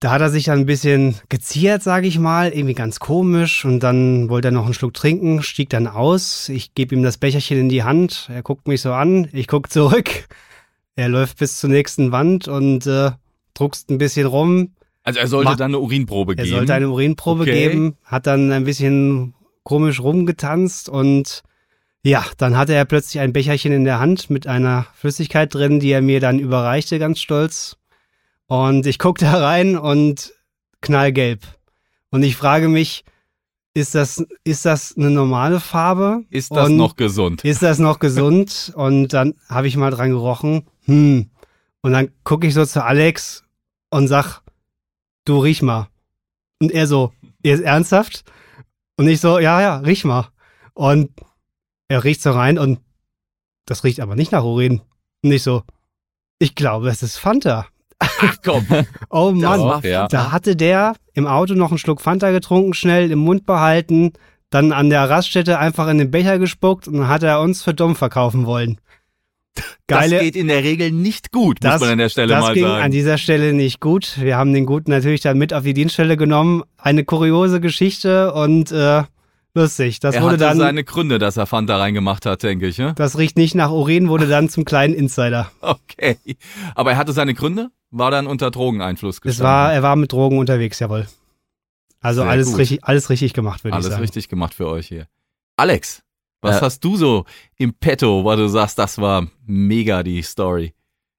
[0.00, 3.80] Da hat er sich dann ein bisschen geziert, sage ich mal, irgendwie ganz komisch und
[3.80, 6.48] dann wollte er noch einen Schluck trinken, stieg dann aus.
[6.48, 9.70] Ich gebe ihm das Becherchen in die Hand, er guckt mich so an, ich guck
[9.70, 10.26] zurück.
[10.96, 13.10] Er läuft bis zur nächsten Wand und äh,
[13.54, 14.74] druckst ein bisschen rum.
[15.02, 16.48] Also er sollte Macht, dann eine Urinprobe geben.
[16.48, 17.52] Er sollte eine Urinprobe okay.
[17.52, 21.42] geben, hat dann ein bisschen komisch rumgetanzt und
[22.02, 25.90] ja, dann hatte er plötzlich ein Becherchen in der Hand mit einer Flüssigkeit drin, die
[25.90, 27.78] er mir dann überreichte, ganz stolz.
[28.46, 30.34] Und ich guckte da rein und
[30.82, 31.40] knallgelb.
[32.10, 33.04] Und ich frage mich,
[33.74, 36.24] ist das, ist das eine normale Farbe?
[36.30, 37.44] Ist das und noch gesund?
[37.44, 38.72] Ist das noch gesund?
[38.76, 41.30] und dann habe ich mal dran gerochen hm.
[41.82, 43.44] Und dann gucke ich so zu Alex
[43.90, 44.40] und sag,
[45.24, 45.88] du riech mal.
[46.60, 48.24] Und er so, er ist ernsthaft?
[48.96, 50.28] Und ich so, ja, ja, riech mal.
[50.72, 51.10] Und
[51.88, 52.80] er riecht so rein und
[53.66, 54.80] das riecht aber nicht nach Urin.
[55.22, 55.62] Und ich so,
[56.38, 57.66] ich glaube, es ist Fanta.
[58.20, 58.66] Ach komm.
[59.10, 60.08] oh Mann, auch, ja.
[60.08, 64.12] da hatte der im Auto noch einen Schluck Fanta getrunken, schnell im Mund behalten,
[64.50, 67.74] dann an der Raststätte einfach in den Becher gespuckt und dann hat er uns für
[67.74, 68.78] dumm verkaufen wollen.
[69.86, 72.40] Geile, das geht in der Regel nicht gut, das, muss man an der Stelle das
[72.40, 72.82] mal ging sagen.
[72.82, 74.18] an dieser Stelle nicht gut.
[74.20, 76.62] Wir haben den Guten natürlich dann mit auf die Dienststelle genommen.
[76.76, 79.02] Eine kuriose Geschichte und äh,
[79.54, 80.00] lustig.
[80.00, 82.78] Das er wurde hatte dann, seine Gründe, dass er Fanta reingemacht hat, denke ich.
[82.78, 82.94] Ne?
[82.96, 85.50] das riecht nicht nach Urin, wurde dann zum kleinen Insider.
[85.60, 86.18] Okay.
[86.74, 87.70] Aber er hatte seine Gründe?
[87.96, 89.44] War dann unter Drogeneinfluss Es gestanden?
[89.52, 91.06] war, er war mit Drogen unterwegs, jawohl.
[92.00, 92.58] Also Sehr alles gut.
[92.58, 94.00] richtig, alles richtig gemacht, würde ich Alles sagen.
[94.02, 95.06] richtig gemacht für euch hier.
[95.56, 96.02] Alex,
[96.42, 96.60] was Äh.
[96.62, 97.24] hast du so
[97.56, 100.74] im Petto, weil du sagst, das war mega die Story?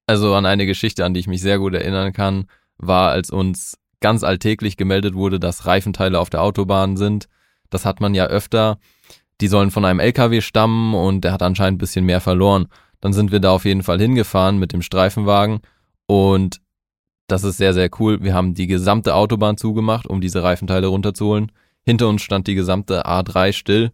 [0.06, 3.78] Also an eine Geschichte, an die ich mich sehr gut erinnern kann, war, als uns
[4.00, 7.26] ganz alltäglich gemeldet wurde, dass Reifenteile auf der Autobahn sind.
[7.70, 8.78] Das hat man ja öfter.
[9.40, 12.68] Die sollen von einem LKW stammen und der hat anscheinend ein bisschen mehr verloren.
[13.00, 15.60] Dann sind wir da auf jeden Fall hingefahren mit dem Streifenwagen
[16.06, 16.60] und
[17.26, 18.22] das ist sehr, sehr cool.
[18.22, 21.52] Wir haben die gesamte Autobahn zugemacht, um diese Reifenteile runterzuholen.
[21.82, 23.92] Hinter uns stand die gesamte A3 still.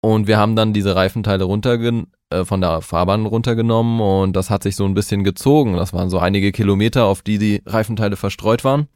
[0.00, 4.62] Und wir haben dann diese Reifenteile runtergen äh, von der Fahrbahn runtergenommen und das hat
[4.62, 5.76] sich so ein bisschen gezogen.
[5.76, 8.88] Das waren so einige Kilometer, auf die die Reifenteile verstreut waren.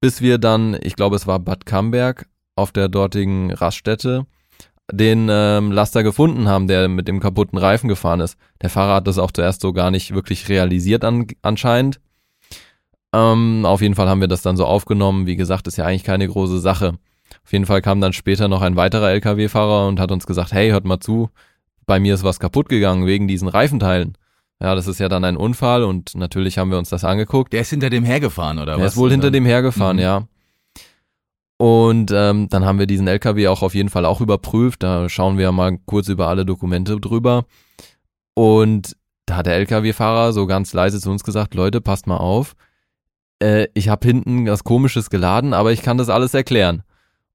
[0.00, 4.26] Bis wir dann, ich glaube es war Bad Camberg, auf der dortigen Raststätte,
[4.92, 8.36] den ähm, Laster gefunden haben, der mit dem kaputten Reifen gefahren ist.
[8.60, 11.98] Der Fahrer hat das auch zuerst so gar nicht wirklich realisiert an, anscheinend.
[13.14, 15.26] Ähm, auf jeden Fall haben wir das dann so aufgenommen.
[15.26, 16.94] Wie gesagt, ist ja eigentlich keine große Sache.
[17.44, 20.70] Auf jeden Fall kam dann später noch ein weiterer LKW-Fahrer und hat uns gesagt, hey,
[20.70, 21.30] hört mal zu,
[21.86, 24.16] bei mir ist was kaputt gegangen wegen diesen Reifenteilen.
[24.62, 27.52] Ja, das ist ja dann ein Unfall und natürlich haben wir uns das angeguckt.
[27.52, 28.92] Der ist hinter dem hergefahren, oder Der was?
[28.92, 30.02] ist wohl hinter dem hergefahren, Mhm.
[30.02, 30.22] ja.
[31.62, 34.82] Und ähm, dann haben wir diesen LKW auch auf jeden Fall auch überprüft.
[34.82, 37.44] Da schauen wir mal kurz über alle Dokumente drüber.
[38.34, 38.96] Und
[39.26, 42.56] da hat der LKW-Fahrer so ganz leise zu uns gesagt, Leute, passt mal auf.
[43.38, 46.82] Äh, ich habe hinten was Komisches geladen, aber ich kann das alles erklären.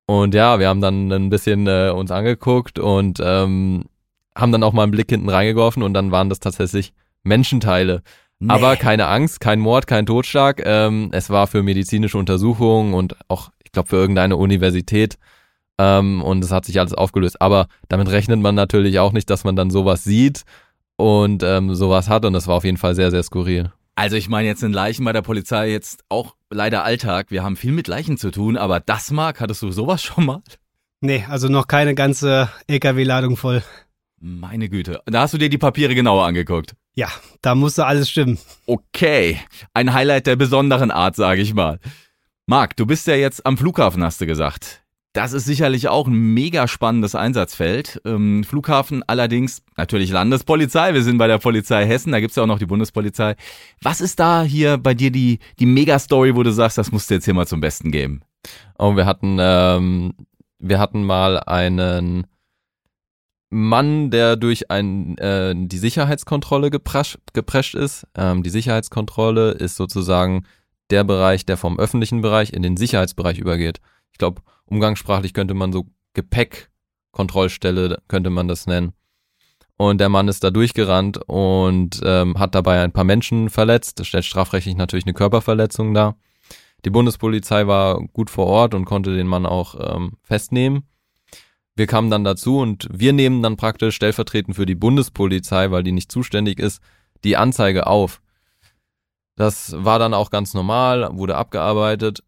[0.07, 3.85] Und ja, wir haben dann ein bisschen äh, uns angeguckt und ähm,
[4.35, 6.91] haben dann auch mal einen Blick hinten reingeworfen und dann waren das tatsächlich
[7.23, 8.03] Menschenteile.
[8.39, 8.53] Nee.
[8.53, 10.61] Aber keine Angst, kein Mord, kein Totschlag.
[10.63, 15.17] Ähm, es war für medizinische Untersuchungen und auch, ich glaube, für irgendeine Universität.
[15.77, 17.41] Ähm, und es hat sich alles aufgelöst.
[17.41, 20.43] Aber damit rechnet man natürlich auch nicht, dass man dann sowas sieht
[20.95, 22.25] und ähm, sowas hat.
[22.25, 23.71] Und das war auf jeden Fall sehr, sehr skurril.
[23.95, 27.30] Also ich meine, jetzt sind Leichen bei der Polizei jetzt auch leider Alltag.
[27.30, 30.41] Wir haben viel mit Leichen zu tun, aber das, Marc, hattest du sowas schon mal?
[31.01, 33.63] Nee, also noch keine ganze LKW-Ladung voll.
[34.19, 35.01] Meine Güte.
[35.06, 36.75] Da hast du dir die Papiere genauer angeguckt.
[36.95, 37.08] Ja,
[37.41, 38.39] da musste alles stimmen.
[38.65, 39.39] Okay.
[39.73, 41.80] Ein Highlight der besonderen Art, sage ich mal.
[42.49, 44.81] Marc, du bist ja jetzt am Flughafen, hast du gesagt.
[45.12, 48.01] Das ist sicherlich auch ein mega spannendes Einsatzfeld.
[48.05, 50.93] Ähm, Flughafen allerdings natürlich Landespolizei.
[50.93, 53.36] Wir sind bei der Polizei Hessen, da gibt's ja auch noch die Bundespolizei.
[53.81, 57.15] Was ist da hier bei dir die, die Mega-Story, wo du sagst, das musst du
[57.15, 58.21] jetzt hier mal zum Besten geben?
[58.77, 60.13] Und wir hatten, ähm,
[60.57, 62.27] wir hatten mal einen
[63.49, 68.07] Mann, der durch ein, äh, die Sicherheitskontrolle geprescht, geprescht ist.
[68.15, 70.45] Ähm, die Sicherheitskontrolle ist sozusagen
[70.89, 73.80] der Bereich, der vom öffentlichen Bereich in den Sicherheitsbereich übergeht.
[74.12, 78.93] Ich glaube, umgangssprachlich könnte man so Gepäckkontrollstelle, könnte man das nennen.
[79.78, 84.00] Und der Mann ist da durchgerannt und ähm, hat dabei ein paar Menschen verletzt.
[84.00, 86.17] Das stellt strafrechtlich natürlich eine Körperverletzung dar.
[86.84, 90.84] Die Bundespolizei war gut vor Ort und konnte den Mann auch ähm, festnehmen.
[91.76, 95.91] Wir kamen dann dazu und wir nehmen dann praktisch stellvertretend für die Bundespolizei, weil die
[95.91, 96.82] nicht zuständig ist,
[97.23, 98.19] die Anzeige auf.
[99.38, 102.23] Das war dann auch ganz normal, wurde abgearbeitet.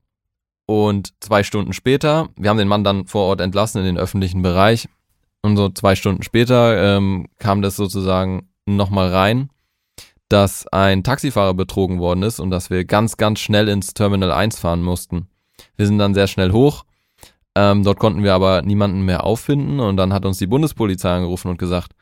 [0.66, 4.42] Und zwei Stunden später, wir haben den Mann dann vor Ort entlassen in den öffentlichen
[4.42, 4.88] Bereich.
[5.42, 9.50] Und so zwei Stunden später ähm, kam das sozusagen nochmal rein,
[10.30, 14.60] dass ein Taxifahrer betrogen worden ist und dass wir ganz, ganz schnell ins Terminal 1
[14.60, 15.28] fahren mussten.
[15.76, 16.86] Wir sind dann sehr schnell hoch,
[17.56, 19.80] ähm, dort konnten wir aber niemanden mehr auffinden.
[19.80, 21.94] Und dann hat uns die Bundespolizei angerufen und gesagt,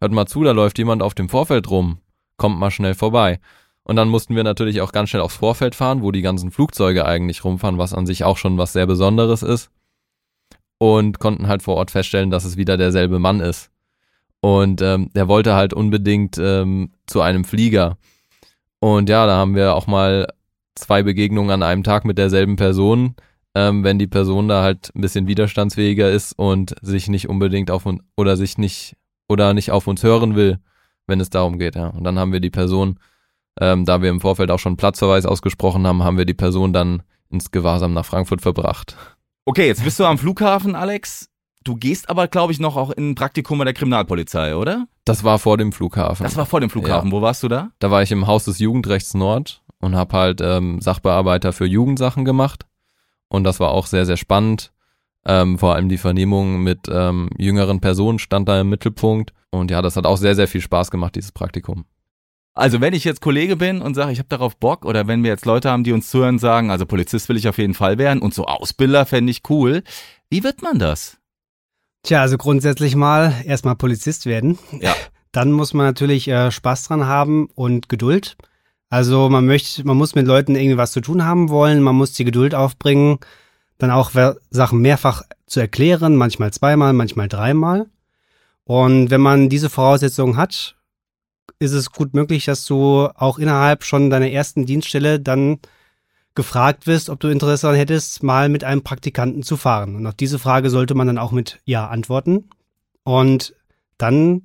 [0.00, 1.98] hört mal zu, da läuft jemand auf dem Vorfeld rum,
[2.36, 3.40] kommt mal schnell vorbei.
[3.84, 7.04] Und dann mussten wir natürlich auch ganz schnell aufs Vorfeld fahren, wo die ganzen Flugzeuge
[7.04, 9.70] eigentlich rumfahren, was an sich auch schon was sehr Besonderes ist.
[10.78, 13.70] Und konnten halt vor Ort feststellen, dass es wieder derselbe Mann ist.
[14.40, 17.96] Und ähm, der wollte halt unbedingt ähm, zu einem Flieger.
[18.80, 20.26] Und ja, da haben wir auch mal
[20.74, 23.14] zwei Begegnungen an einem Tag mit derselben Person,
[23.54, 27.86] ähm, wenn die Person da halt ein bisschen widerstandsfähiger ist und sich nicht unbedingt auf
[27.86, 28.96] uns oder sich nicht
[29.28, 30.58] oder nicht auf uns hören will,
[31.06, 31.88] wenn es darum geht, ja.
[31.88, 32.98] Und dann haben wir die Person,
[33.60, 37.02] ähm, da wir im Vorfeld auch schon Platzverweis ausgesprochen haben, haben wir die Person dann
[37.30, 38.96] ins Gewahrsam nach Frankfurt verbracht.
[39.44, 41.28] Okay, jetzt bist du am Flughafen, Alex.
[41.64, 44.86] Du gehst aber, glaube ich, noch auch in ein Praktikum bei der Kriminalpolizei, oder?
[45.04, 46.24] Das war vor dem Flughafen.
[46.24, 47.10] Das war vor dem Flughafen.
[47.10, 47.70] Wo warst du da?
[47.78, 52.24] Da war ich im Haus des Jugendrechts Nord und habe halt ähm, Sachbearbeiter für Jugendsachen
[52.24, 52.66] gemacht.
[53.28, 54.72] Und das war auch sehr, sehr spannend.
[55.26, 59.32] Ähm, vor allem die Vernehmung mit ähm, jüngeren Personen stand da im Mittelpunkt.
[59.50, 61.86] Und ja, das hat auch sehr, sehr viel Spaß gemacht, dieses Praktikum.
[62.54, 65.30] Also wenn ich jetzt Kollege bin und sage, ich habe darauf Bock, oder wenn wir
[65.30, 68.22] jetzt Leute haben, die uns zuhören, sagen, also Polizist will ich auf jeden Fall werden
[68.22, 69.82] und so Ausbilder fände ich cool.
[70.30, 71.18] Wie wird man das?
[72.04, 74.58] Tja, also grundsätzlich mal erstmal Polizist werden.
[74.80, 74.94] Ja.
[75.32, 78.36] Dann muss man natürlich äh, Spaß dran haben und Geduld.
[78.88, 82.12] Also man möchte, man muss mit Leuten irgendwie was zu tun haben wollen, man muss
[82.12, 83.18] die Geduld aufbringen,
[83.78, 84.12] dann auch
[84.50, 87.86] Sachen mehrfach zu erklären, manchmal zweimal, manchmal dreimal.
[88.62, 90.76] Und wenn man diese Voraussetzungen hat,
[91.58, 95.58] ist es gut möglich, dass du auch innerhalb schon deiner ersten Dienststelle dann
[96.34, 99.94] gefragt wirst, ob du Interesse daran hättest, mal mit einem Praktikanten zu fahren.
[99.96, 102.50] Und auf diese Frage sollte man dann auch mit Ja antworten.
[103.04, 103.54] Und
[103.98, 104.42] dann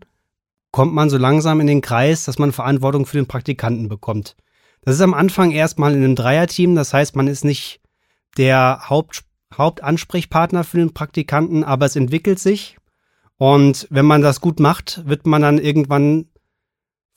[0.71, 4.35] kommt man so langsam in den Kreis, dass man Verantwortung für den Praktikanten bekommt.
[4.81, 7.81] Das ist am Anfang erstmal in einem Dreierteam, das heißt, man ist nicht
[8.37, 12.77] der Haupt, Hauptansprechpartner für den Praktikanten, aber es entwickelt sich.
[13.37, 16.28] Und wenn man das gut macht, wird man dann irgendwann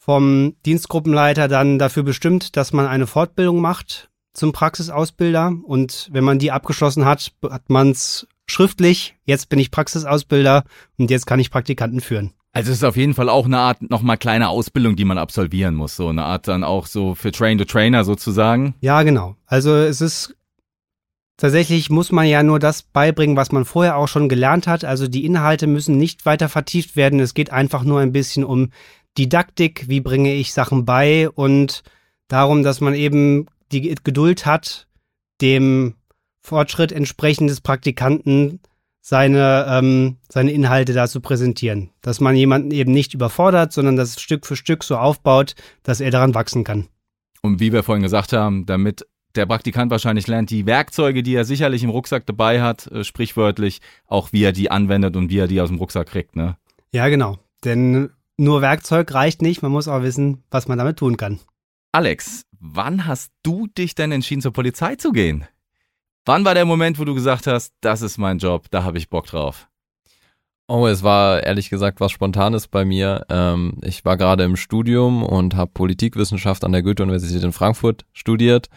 [0.05, 5.53] vom Dienstgruppenleiter dann dafür bestimmt, dass man eine Fortbildung macht zum Praxisausbilder.
[5.63, 9.15] Und wenn man die abgeschlossen hat, hat man es schriftlich.
[9.27, 10.65] Jetzt bin ich Praxisausbilder
[10.99, 12.33] und jetzt kann ich Praktikanten führen.
[12.53, 15.77] Also es ist auf jeden Fall auch eine Art nochmal kleine Ausbildung, die man absolvieren
[15.77, 15.95] muss.
[15.95, 18.75] So eine Art dann auch so für Train-to-Trainer sozusagen.
[18.81, 19.37] Ja, genau.
[19.47, 20.35] Also es ist
[21.37, 24.85] tatsächlich muss man ja nur das beibringen, was man vorher auch schon gelernt hat.
[24.85, 27.21] Also die Inhalte müssen nicht weiter vertieft werden.
[27.21, 28.71] Es geht einfach nur ein bisschen um
[29.19, 29.89] Didaktik.
[29.89, 31.83] Wie bringe ich Sachen bei und
[32.29, 34.87] darum, dass man eben die Geduld hat,
[35.41, 35.95] dem
[36.41, 38.61] Fortschritt entsprechend des Praktikanten
[39.01, 41.91] seine, ähm, seine Inhalte da zu präsentieren.
[42.01, 46.11] Dass man jemanden eben nicht überfordert, sondern das Stück für Stück so aufbaut, dass er
[46.11, 46.89] daran wachsen kann.
[47.43, 51.45] Und wie wir vorhin gesagt haben, damit der Praktikant wahrscheinlich lernt, die Werkzeuge, die er
[51.45, 55.49] sicherlich im Rucksack dabei hat, äh, sprichwörtlich, auch wie er die anwendet und wie er
[55.49, 56.57] die aus dem Rucksack kriegt, ne?
[56.93, 57.39] Ja, genau.
[57.65, 58.11] Denn
[58.43, 61.41] nur Werkzeug reicht nicht, man muss auch wissen, was man damit tun kann.
[61.93, 65.47] Alex, wann hast du dich denn entschieden, zur Polizei zu gehen?
[66.25, 69.09] Wann war der Moment, wo du gesagt hast, das ist mein Job, da habe ich
[69.09, 69.69] Bock drauf?
[70.69, 73.27] Oh, es war ehrlich gesagt was Spontanes bei mir.
[73.29, 78.69] Ähm, ich war gerade im Studium und habe Politikwissenschaft an der Goethe-Universität in Frankfurt studiert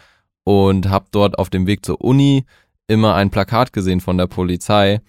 [0.44, 2.44] und habe dort auf dem Weg zur Uni
[2.86, 5.00] immer ein Plakat gesehen von der Polizei.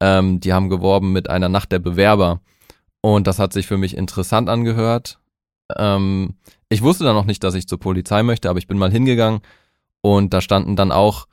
[0.00, 2.40] Ähm, die haben geworben mit einer Nacht der Bewerber.
[3.04, 5.18] Und das hat sich für mich interessant angehört.
[5.76, 6.36] Ähm,
[6.70, 9.40] ich wusste dann noch nicht, dass ich zur Polizei möchte, aber ich bin mal hingegangen
[10.00, 11.26] und da standen dann auch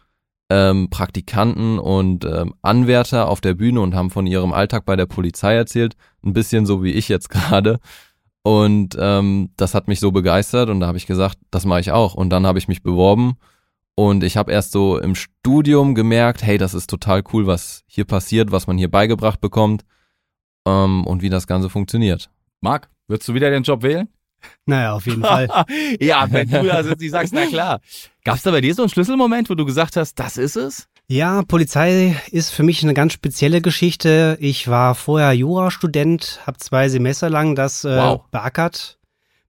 [0.50, 5.06] ähm, Praktikanten und ähm, Anwärter auf der Bühne und haben von ihrem Alltag bei der
[5.06, 5.96] Polizei erzählt.
[6.26, 7.80] Ein bisschen so wie ich jetzt gerade.
[8.44, 11.94] Und ähm, das hat mich so begeistert und da habe ich gesagt, das mache ich
[11.94, 12.16] auch.
[12.16, 13.38] Und dann habe ich mich beworben
[13.96, 18.04] und ich habe erst so im Studium gemerkt, hey, das ist total cool, was hier
[18.04, 19.86] passiert, was man hier beigebracht bekommt
[20.65, 22.30] ähm, und wie das Ganze funktioniert.
[22.62, 24.08] Marc, würdest du wieder den Job wählen?
[24.65, 25.47] Naja, auf jeden Fall.
[26.00, 27.80] ja, wenn du da sitzt, ich sag's, na klar.
[28.24, 30.88] Gab's da bei dir so einen Schlüsselmoment, wo du gesagt hast, das ist es?
[31.08, 34.38] Ja, Polizei ist für mich eine ganz spezielle Geschichte.
[34.39, 38.21] Ich war vorher Jurastudent, habe zwei Semester lang das äh, wow.
[38.32, 38.97] beackert,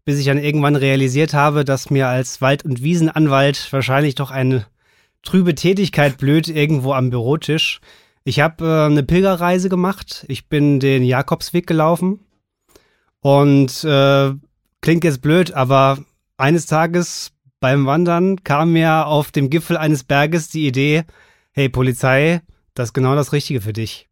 [0.05, 4.67] bis ich dann irgendwann realisiert habe, dass mir als Wald- und Wiesenanwalt wahrscheinlich doch eine
[5.23, 7.81] trübe Tätigkeit blöd irgendwo am Bürotisch.
[8.25, 10.25] Ich habe äh, eine Pilgerreise gemacht.
[10.29, 12.21] Ich bin den Jakobsweg gelaufen
[13.21, 14.33] und äh,
[14.81, 15.99] klingt jetzt blöd, aber
[16.37, 21.05] eines Tages beim Wandern kam mir auf dem Gipfel eines Berges die Idee,
[21.53, 22.43] hey Polizei,
[22.75, 24.09] das ist genau das Richtige für dich.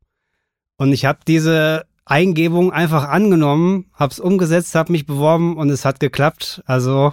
[0.77, 5.85] Und ich habe diese Eingebung einfach angenommen, habe es umgesetzt, habe mich beworben und es
[5.85, 6.63] hat geklappt.
[6.67, 7.13] Also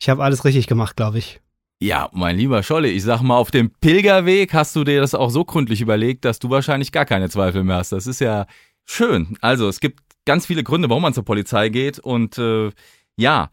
[0.00, 1.40] ich habe alles richtig gemacht, glaube ich.
[1.80, 5.30] Ja, mein lieber Scholle, ich sag mal, auf dem Pilgerweg hast du dir das auch
[5.30, 7.92] so gründlich überlegt, dass du wahrscheinlich gar keine Zweifel mehr hast.
[7.92, 8.46] Das ist ja
[8.84, 9.36] schön.
[9.40, 11.98] Also es gibt ganz viele Gründe, warum man zur Polizei geht.
[11.98, 12.70] Und äh,
[13.16, 13.50] ja,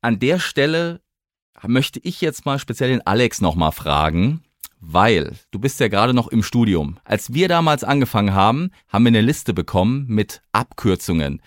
[0.00, 1.00] an der Stelle
[1.66, 4.42] möchte ich jetzt mal speziell den Alex nochmal fragen,
[4.80, 6.98] weil du bist ja gerade noch im Studium.
[7.04, 11.42] Als wir damals angefangen haben, haben wir eine Liste bekommen mit Abkürzungen.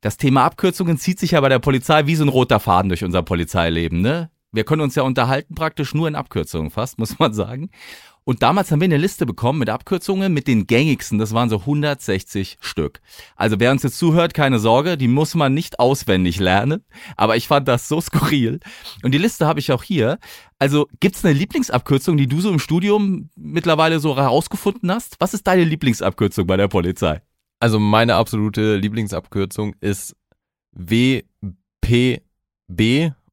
[0.00, 3.02] Das Thema Abkürzungen zieht sich ja bei der Polizei wie so ein roter Faden durch
[3.02, 4.30] unser Polizeileben, ne?
[4.52, 7.70] Wir können uns ja unterhalten praktisch nur in Abkürzungen fast, muss man sagen.
[8.28, 11.20] Und damals haben wir eine Liste bekommen mit Abkürzungen, mit den gängigsten.
[11.20, 13.00] Das waren so 160 Stück.
[13.36, 16.84] Also wer uns jetzt zuhört, keine Sorge, die muss man nicht auswendig lernen.
[17.16, 18.58] Aber ich fand das so skurril.
[19.04, 20.18] Und die Liste habe ich auch hier.
[20.58, 25.14] Also gibt's eine Lieblingsabkürzung, die du so im Studium mittlerweile so herausgefunden hast?
[25.20, 27.22] Was ist deine Lieblingsabkürzung bei der Polizei?
[27.60, 30.16] Also meine absolute Lieblingsabkürzung ist
[30.72, 31.22] WPB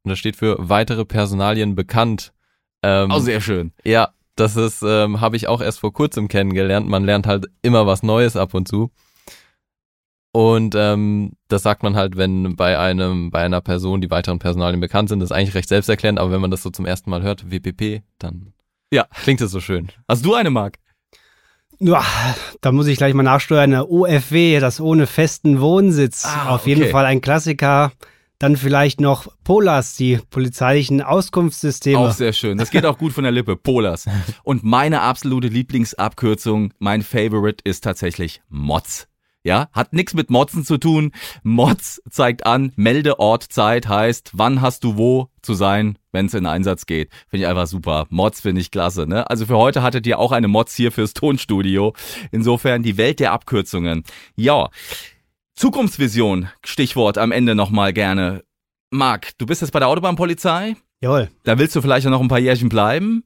[0.04, 2.34] und das steht für weitere Personalien bekannt.
[2.82, 3.72] Ähm, oh, sehr schön.
[3.84, 6.88] Ja, das ist, ähm, habe ich auch erst vor kurzem kennengelernt.
[6.88, 8.92] Man lernt halt immer was Neues ab und zu.
[10.34, 14.82] Und ähm, das sagt man halt, wenn bei einem, bei einer Person die weiteren Personalien
[14.82, 15.20] bekannt sind.
[15.20, 18.02] Das ist eigentlich recht selbsterklärend, aber wenn man das so zum ersten Mal hört, WPP,
[18.18, 18.54] dann
[18.92, 19.06] ja.
[19.22, 19.90] klingt es so schön.
[20.08, 20.80] Hast du eine, Marc?
[21.80, 22.04] Ja,
[22.62, 23.74] da muss ich gleich mal nachsteuern.
[23.74, 26.26] Eine OFW, das ohne festen Wohnsitz.
[26.26, 26.92] Ah, Auf jeden okay.
[26.92, 27.92] Fall ein Klassiker.
[28.44, 31.98] Dann vielleicht noch Polas, die polizeilichen Auskunftssysteme.
[31.98, 32.58] Auch sehr schön.
[32.58, 33.56] Das geht auch gut von der Lippe.
[33.56, 34.06] Polas.
[34.44, 39.08] Und meine absolute Lieblingsabkürzung, mein Favorite ist tatsächlich Mods.
[39.46, 41.14] Ja, hat nichts mit Motzen zu tun.
[41.44, 46.86] Mods zeigt an, Meldeortzeit heißt, wann hast du wo zu sein, wenn es in Einsatz
[46.86, 47.12] geht.
[47.30, 48.08] Finde ich einfach super.
[48.10, 49.08] Mods finde ich klasse.
[49.08, 49.30] Ne?
[49.30, 51.94] Also für heute hattet ihr auch eine Mods hier fürs Tonstudio.
[52.32, 54.04] Insofern die Welt der Abkürzungen.
[54.36, 54.70] Ja,
[55.56, 58.44] Zukunftsvision, Stichwort am Ende nochmal gerne.
[58.90, 60.76] Marc, du bist jetzt bei der Autobahnpolizei.
[61.02, 61.30] Jawohl.
[61.44, 63.24] Da willst du vielleicht noch ein paar Jährchen bleiben.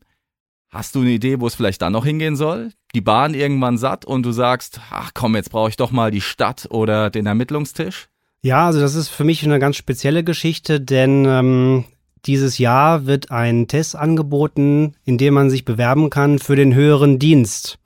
[0.70, 2.72] Hast du eine Idee, wo es vielleicht dann noch hingehen soll?
[2.94, 6.22] Die Bahn irgendwann satt und du sagst, ach komm, jetzt brauche ich doch mal die
[6.22, 8.10] Stadt oder den Ermittlungstisch?
[8.42, 11.86] Ja, also das ist für mich eine ganz spezielle Geschichte, denn ähm,
[12.26, 17.20] dieses Jahr wird ein Test angeboten, in dem man sich bewerben kann für den höheren
[17.20, 17.80] Dienst.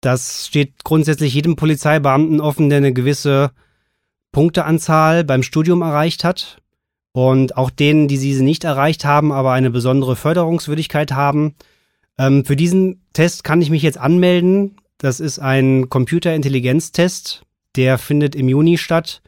[0.00, 3.52] Das steht grundsätzlich jedem Polizeibeamten offen, der eine gewisse
[4.32, 6.58] Punkteanzahl beim Studium erreicht hat.
[7.12, 11.54] Und auch denen, die diese nicht erreicht haben, aber eine besondere Förderungswürdigkeit haben.
[12.18, 14.76] Ähm, für diesen Test kann ich mich jetzt anmelden.
[14.96, 17.42] Das ist ein Computerintelligenztest,
[17.76, 19.20] der findet im Juni statt.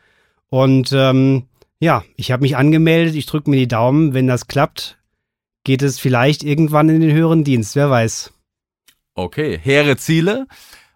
[0.48, 1.44] Und ähm,
[1.78, 4.14] ja, ich habe mich angemeldet, ich drücke mir die Daumen.
[4.14, 4.98] Wenn das klappt,
[5.64, 8.32] geht es vielleicht irgendwann in den höheren Dienst, wer weiß.
[9.14, 10.46] Okay, hehre Ziele.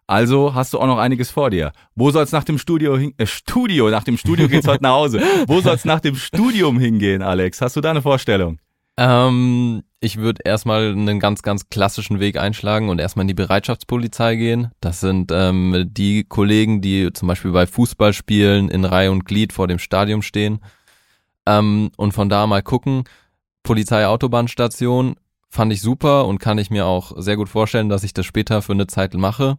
[0.09, 1.71] Also hast du auch noch einiges vor dir.
[1.95, 5.21] Wo soll's nach dem Studio hin äh, Studio, nach dem Studio geht's heute nach Hause.
[5.47, 7.61] Wo soll's nach dem Studium hingehen, Alex?
[7.61, 8.59] Hast du da eine Vorstellung?
[8.97, 14.37] Ähm, ich würde erstmal einen ganz, ganz klassischen Weg einschlagen und erstmal in die Bereitschaftspolizei
[14.37, 14.71] gehen.
[14.81, 19.69] Das sind ähm, die Kollegen, die zum Beispiel bei Fußballspielen in Reihe und Glied vor
[19.69, 20.61] dem Stadion stehen.
[21.47, 23.05] Ähm, und von da mal gucken.
[23.63, 25.17] Polizei-Autobahnstation
[25.51, 28.63] fand ich super und kann ich mir auch sehr gut vorstellen, dass ich das später
[28.63, 29.59] für eine Zeit mache.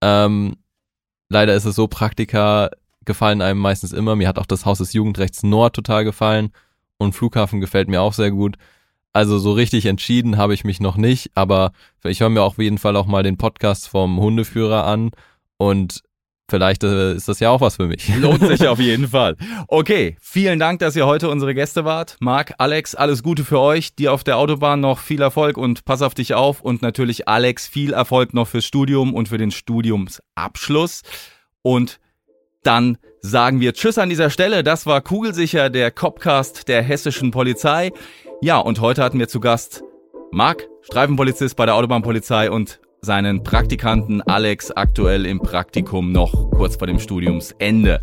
[0.00, 0.56] Ähm,
[1.28, 2.70] leider ist es so, Praktika
[3.04, 4.16] gefallen einem meistens immer.
[4.16, 6.50] Mir hat auch das Haus des Jugendrechts Nord total gefallen
[6.98, 8.56] und Flughafen gefällt mir auch sehr gut.
[9.12, 11.72] Also so richtig entschieden habe ich mich noch nicht, aber
[12.04, 15.10] ich höre mir auf jeden Fall auch mal den Podcast vom Hundeführer an
[15.56, 16.02] und
[16.48, 18.08] vielleicht äh, ist das ja auch was für mich.
[18.20, 19.36] Lohnt sich auf jeden Fall.
[19.68, 22.16] Okay, vielen Dank, dass ihr heute unsere Gäste wart.
[22.20, 23.94] Marc, Alex, alles Gute für euch.
[23.94, 26.60] Dir auf der Autobahn noch viel Erfolg und pass auf dich auf.
[26.60, 31.02] Und natürlich Alex, viel Erfolg noch fürs Studium und für den Studiumsabschluss.
[31.62, 32.00] Und
[32.62, 34.62] dann sagen wir Tschüss an dieser Stelle.
[34.62, 37.92] Das war Kugelsicher, der Copcast der hessischen Polizei.
[38.40, 39.82] Ja, und heute hatten wir zu Gast
[40.30, 46.86] Marc, Streifenpolizist bei der Autobahnpolizei und seinen Praktikanten Alex aktuell im Praktikum noch kurz vor
[46.86, 48.00] dem Studiumsende.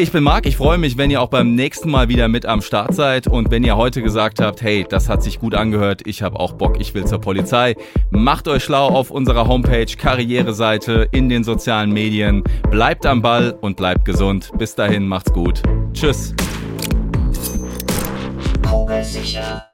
[0.00, 2.62] Ich bin Marc, ich freue mich, wenn ihr auch beim nächsten Mal wieder mit am
[2.62, 6.22] Start seid und wenn ihr heute gesagt habt, hey, das hat sich gut angehört, ich
[6.22, 7.74] habe auch Bock, ich will zur Polizei,
[8.08, 13.76] macht euch schlau auf unserer Homepage, Karriereseite, in den sozialen Medien, bleibt am Ball und
[13.76, 14.50] bleibt gesund.
[14.56, 15.62] Bis dahin, macht's gut.
[15.92, 16.34] Tschüss.
[18.66, 19.69] Kugelsicher.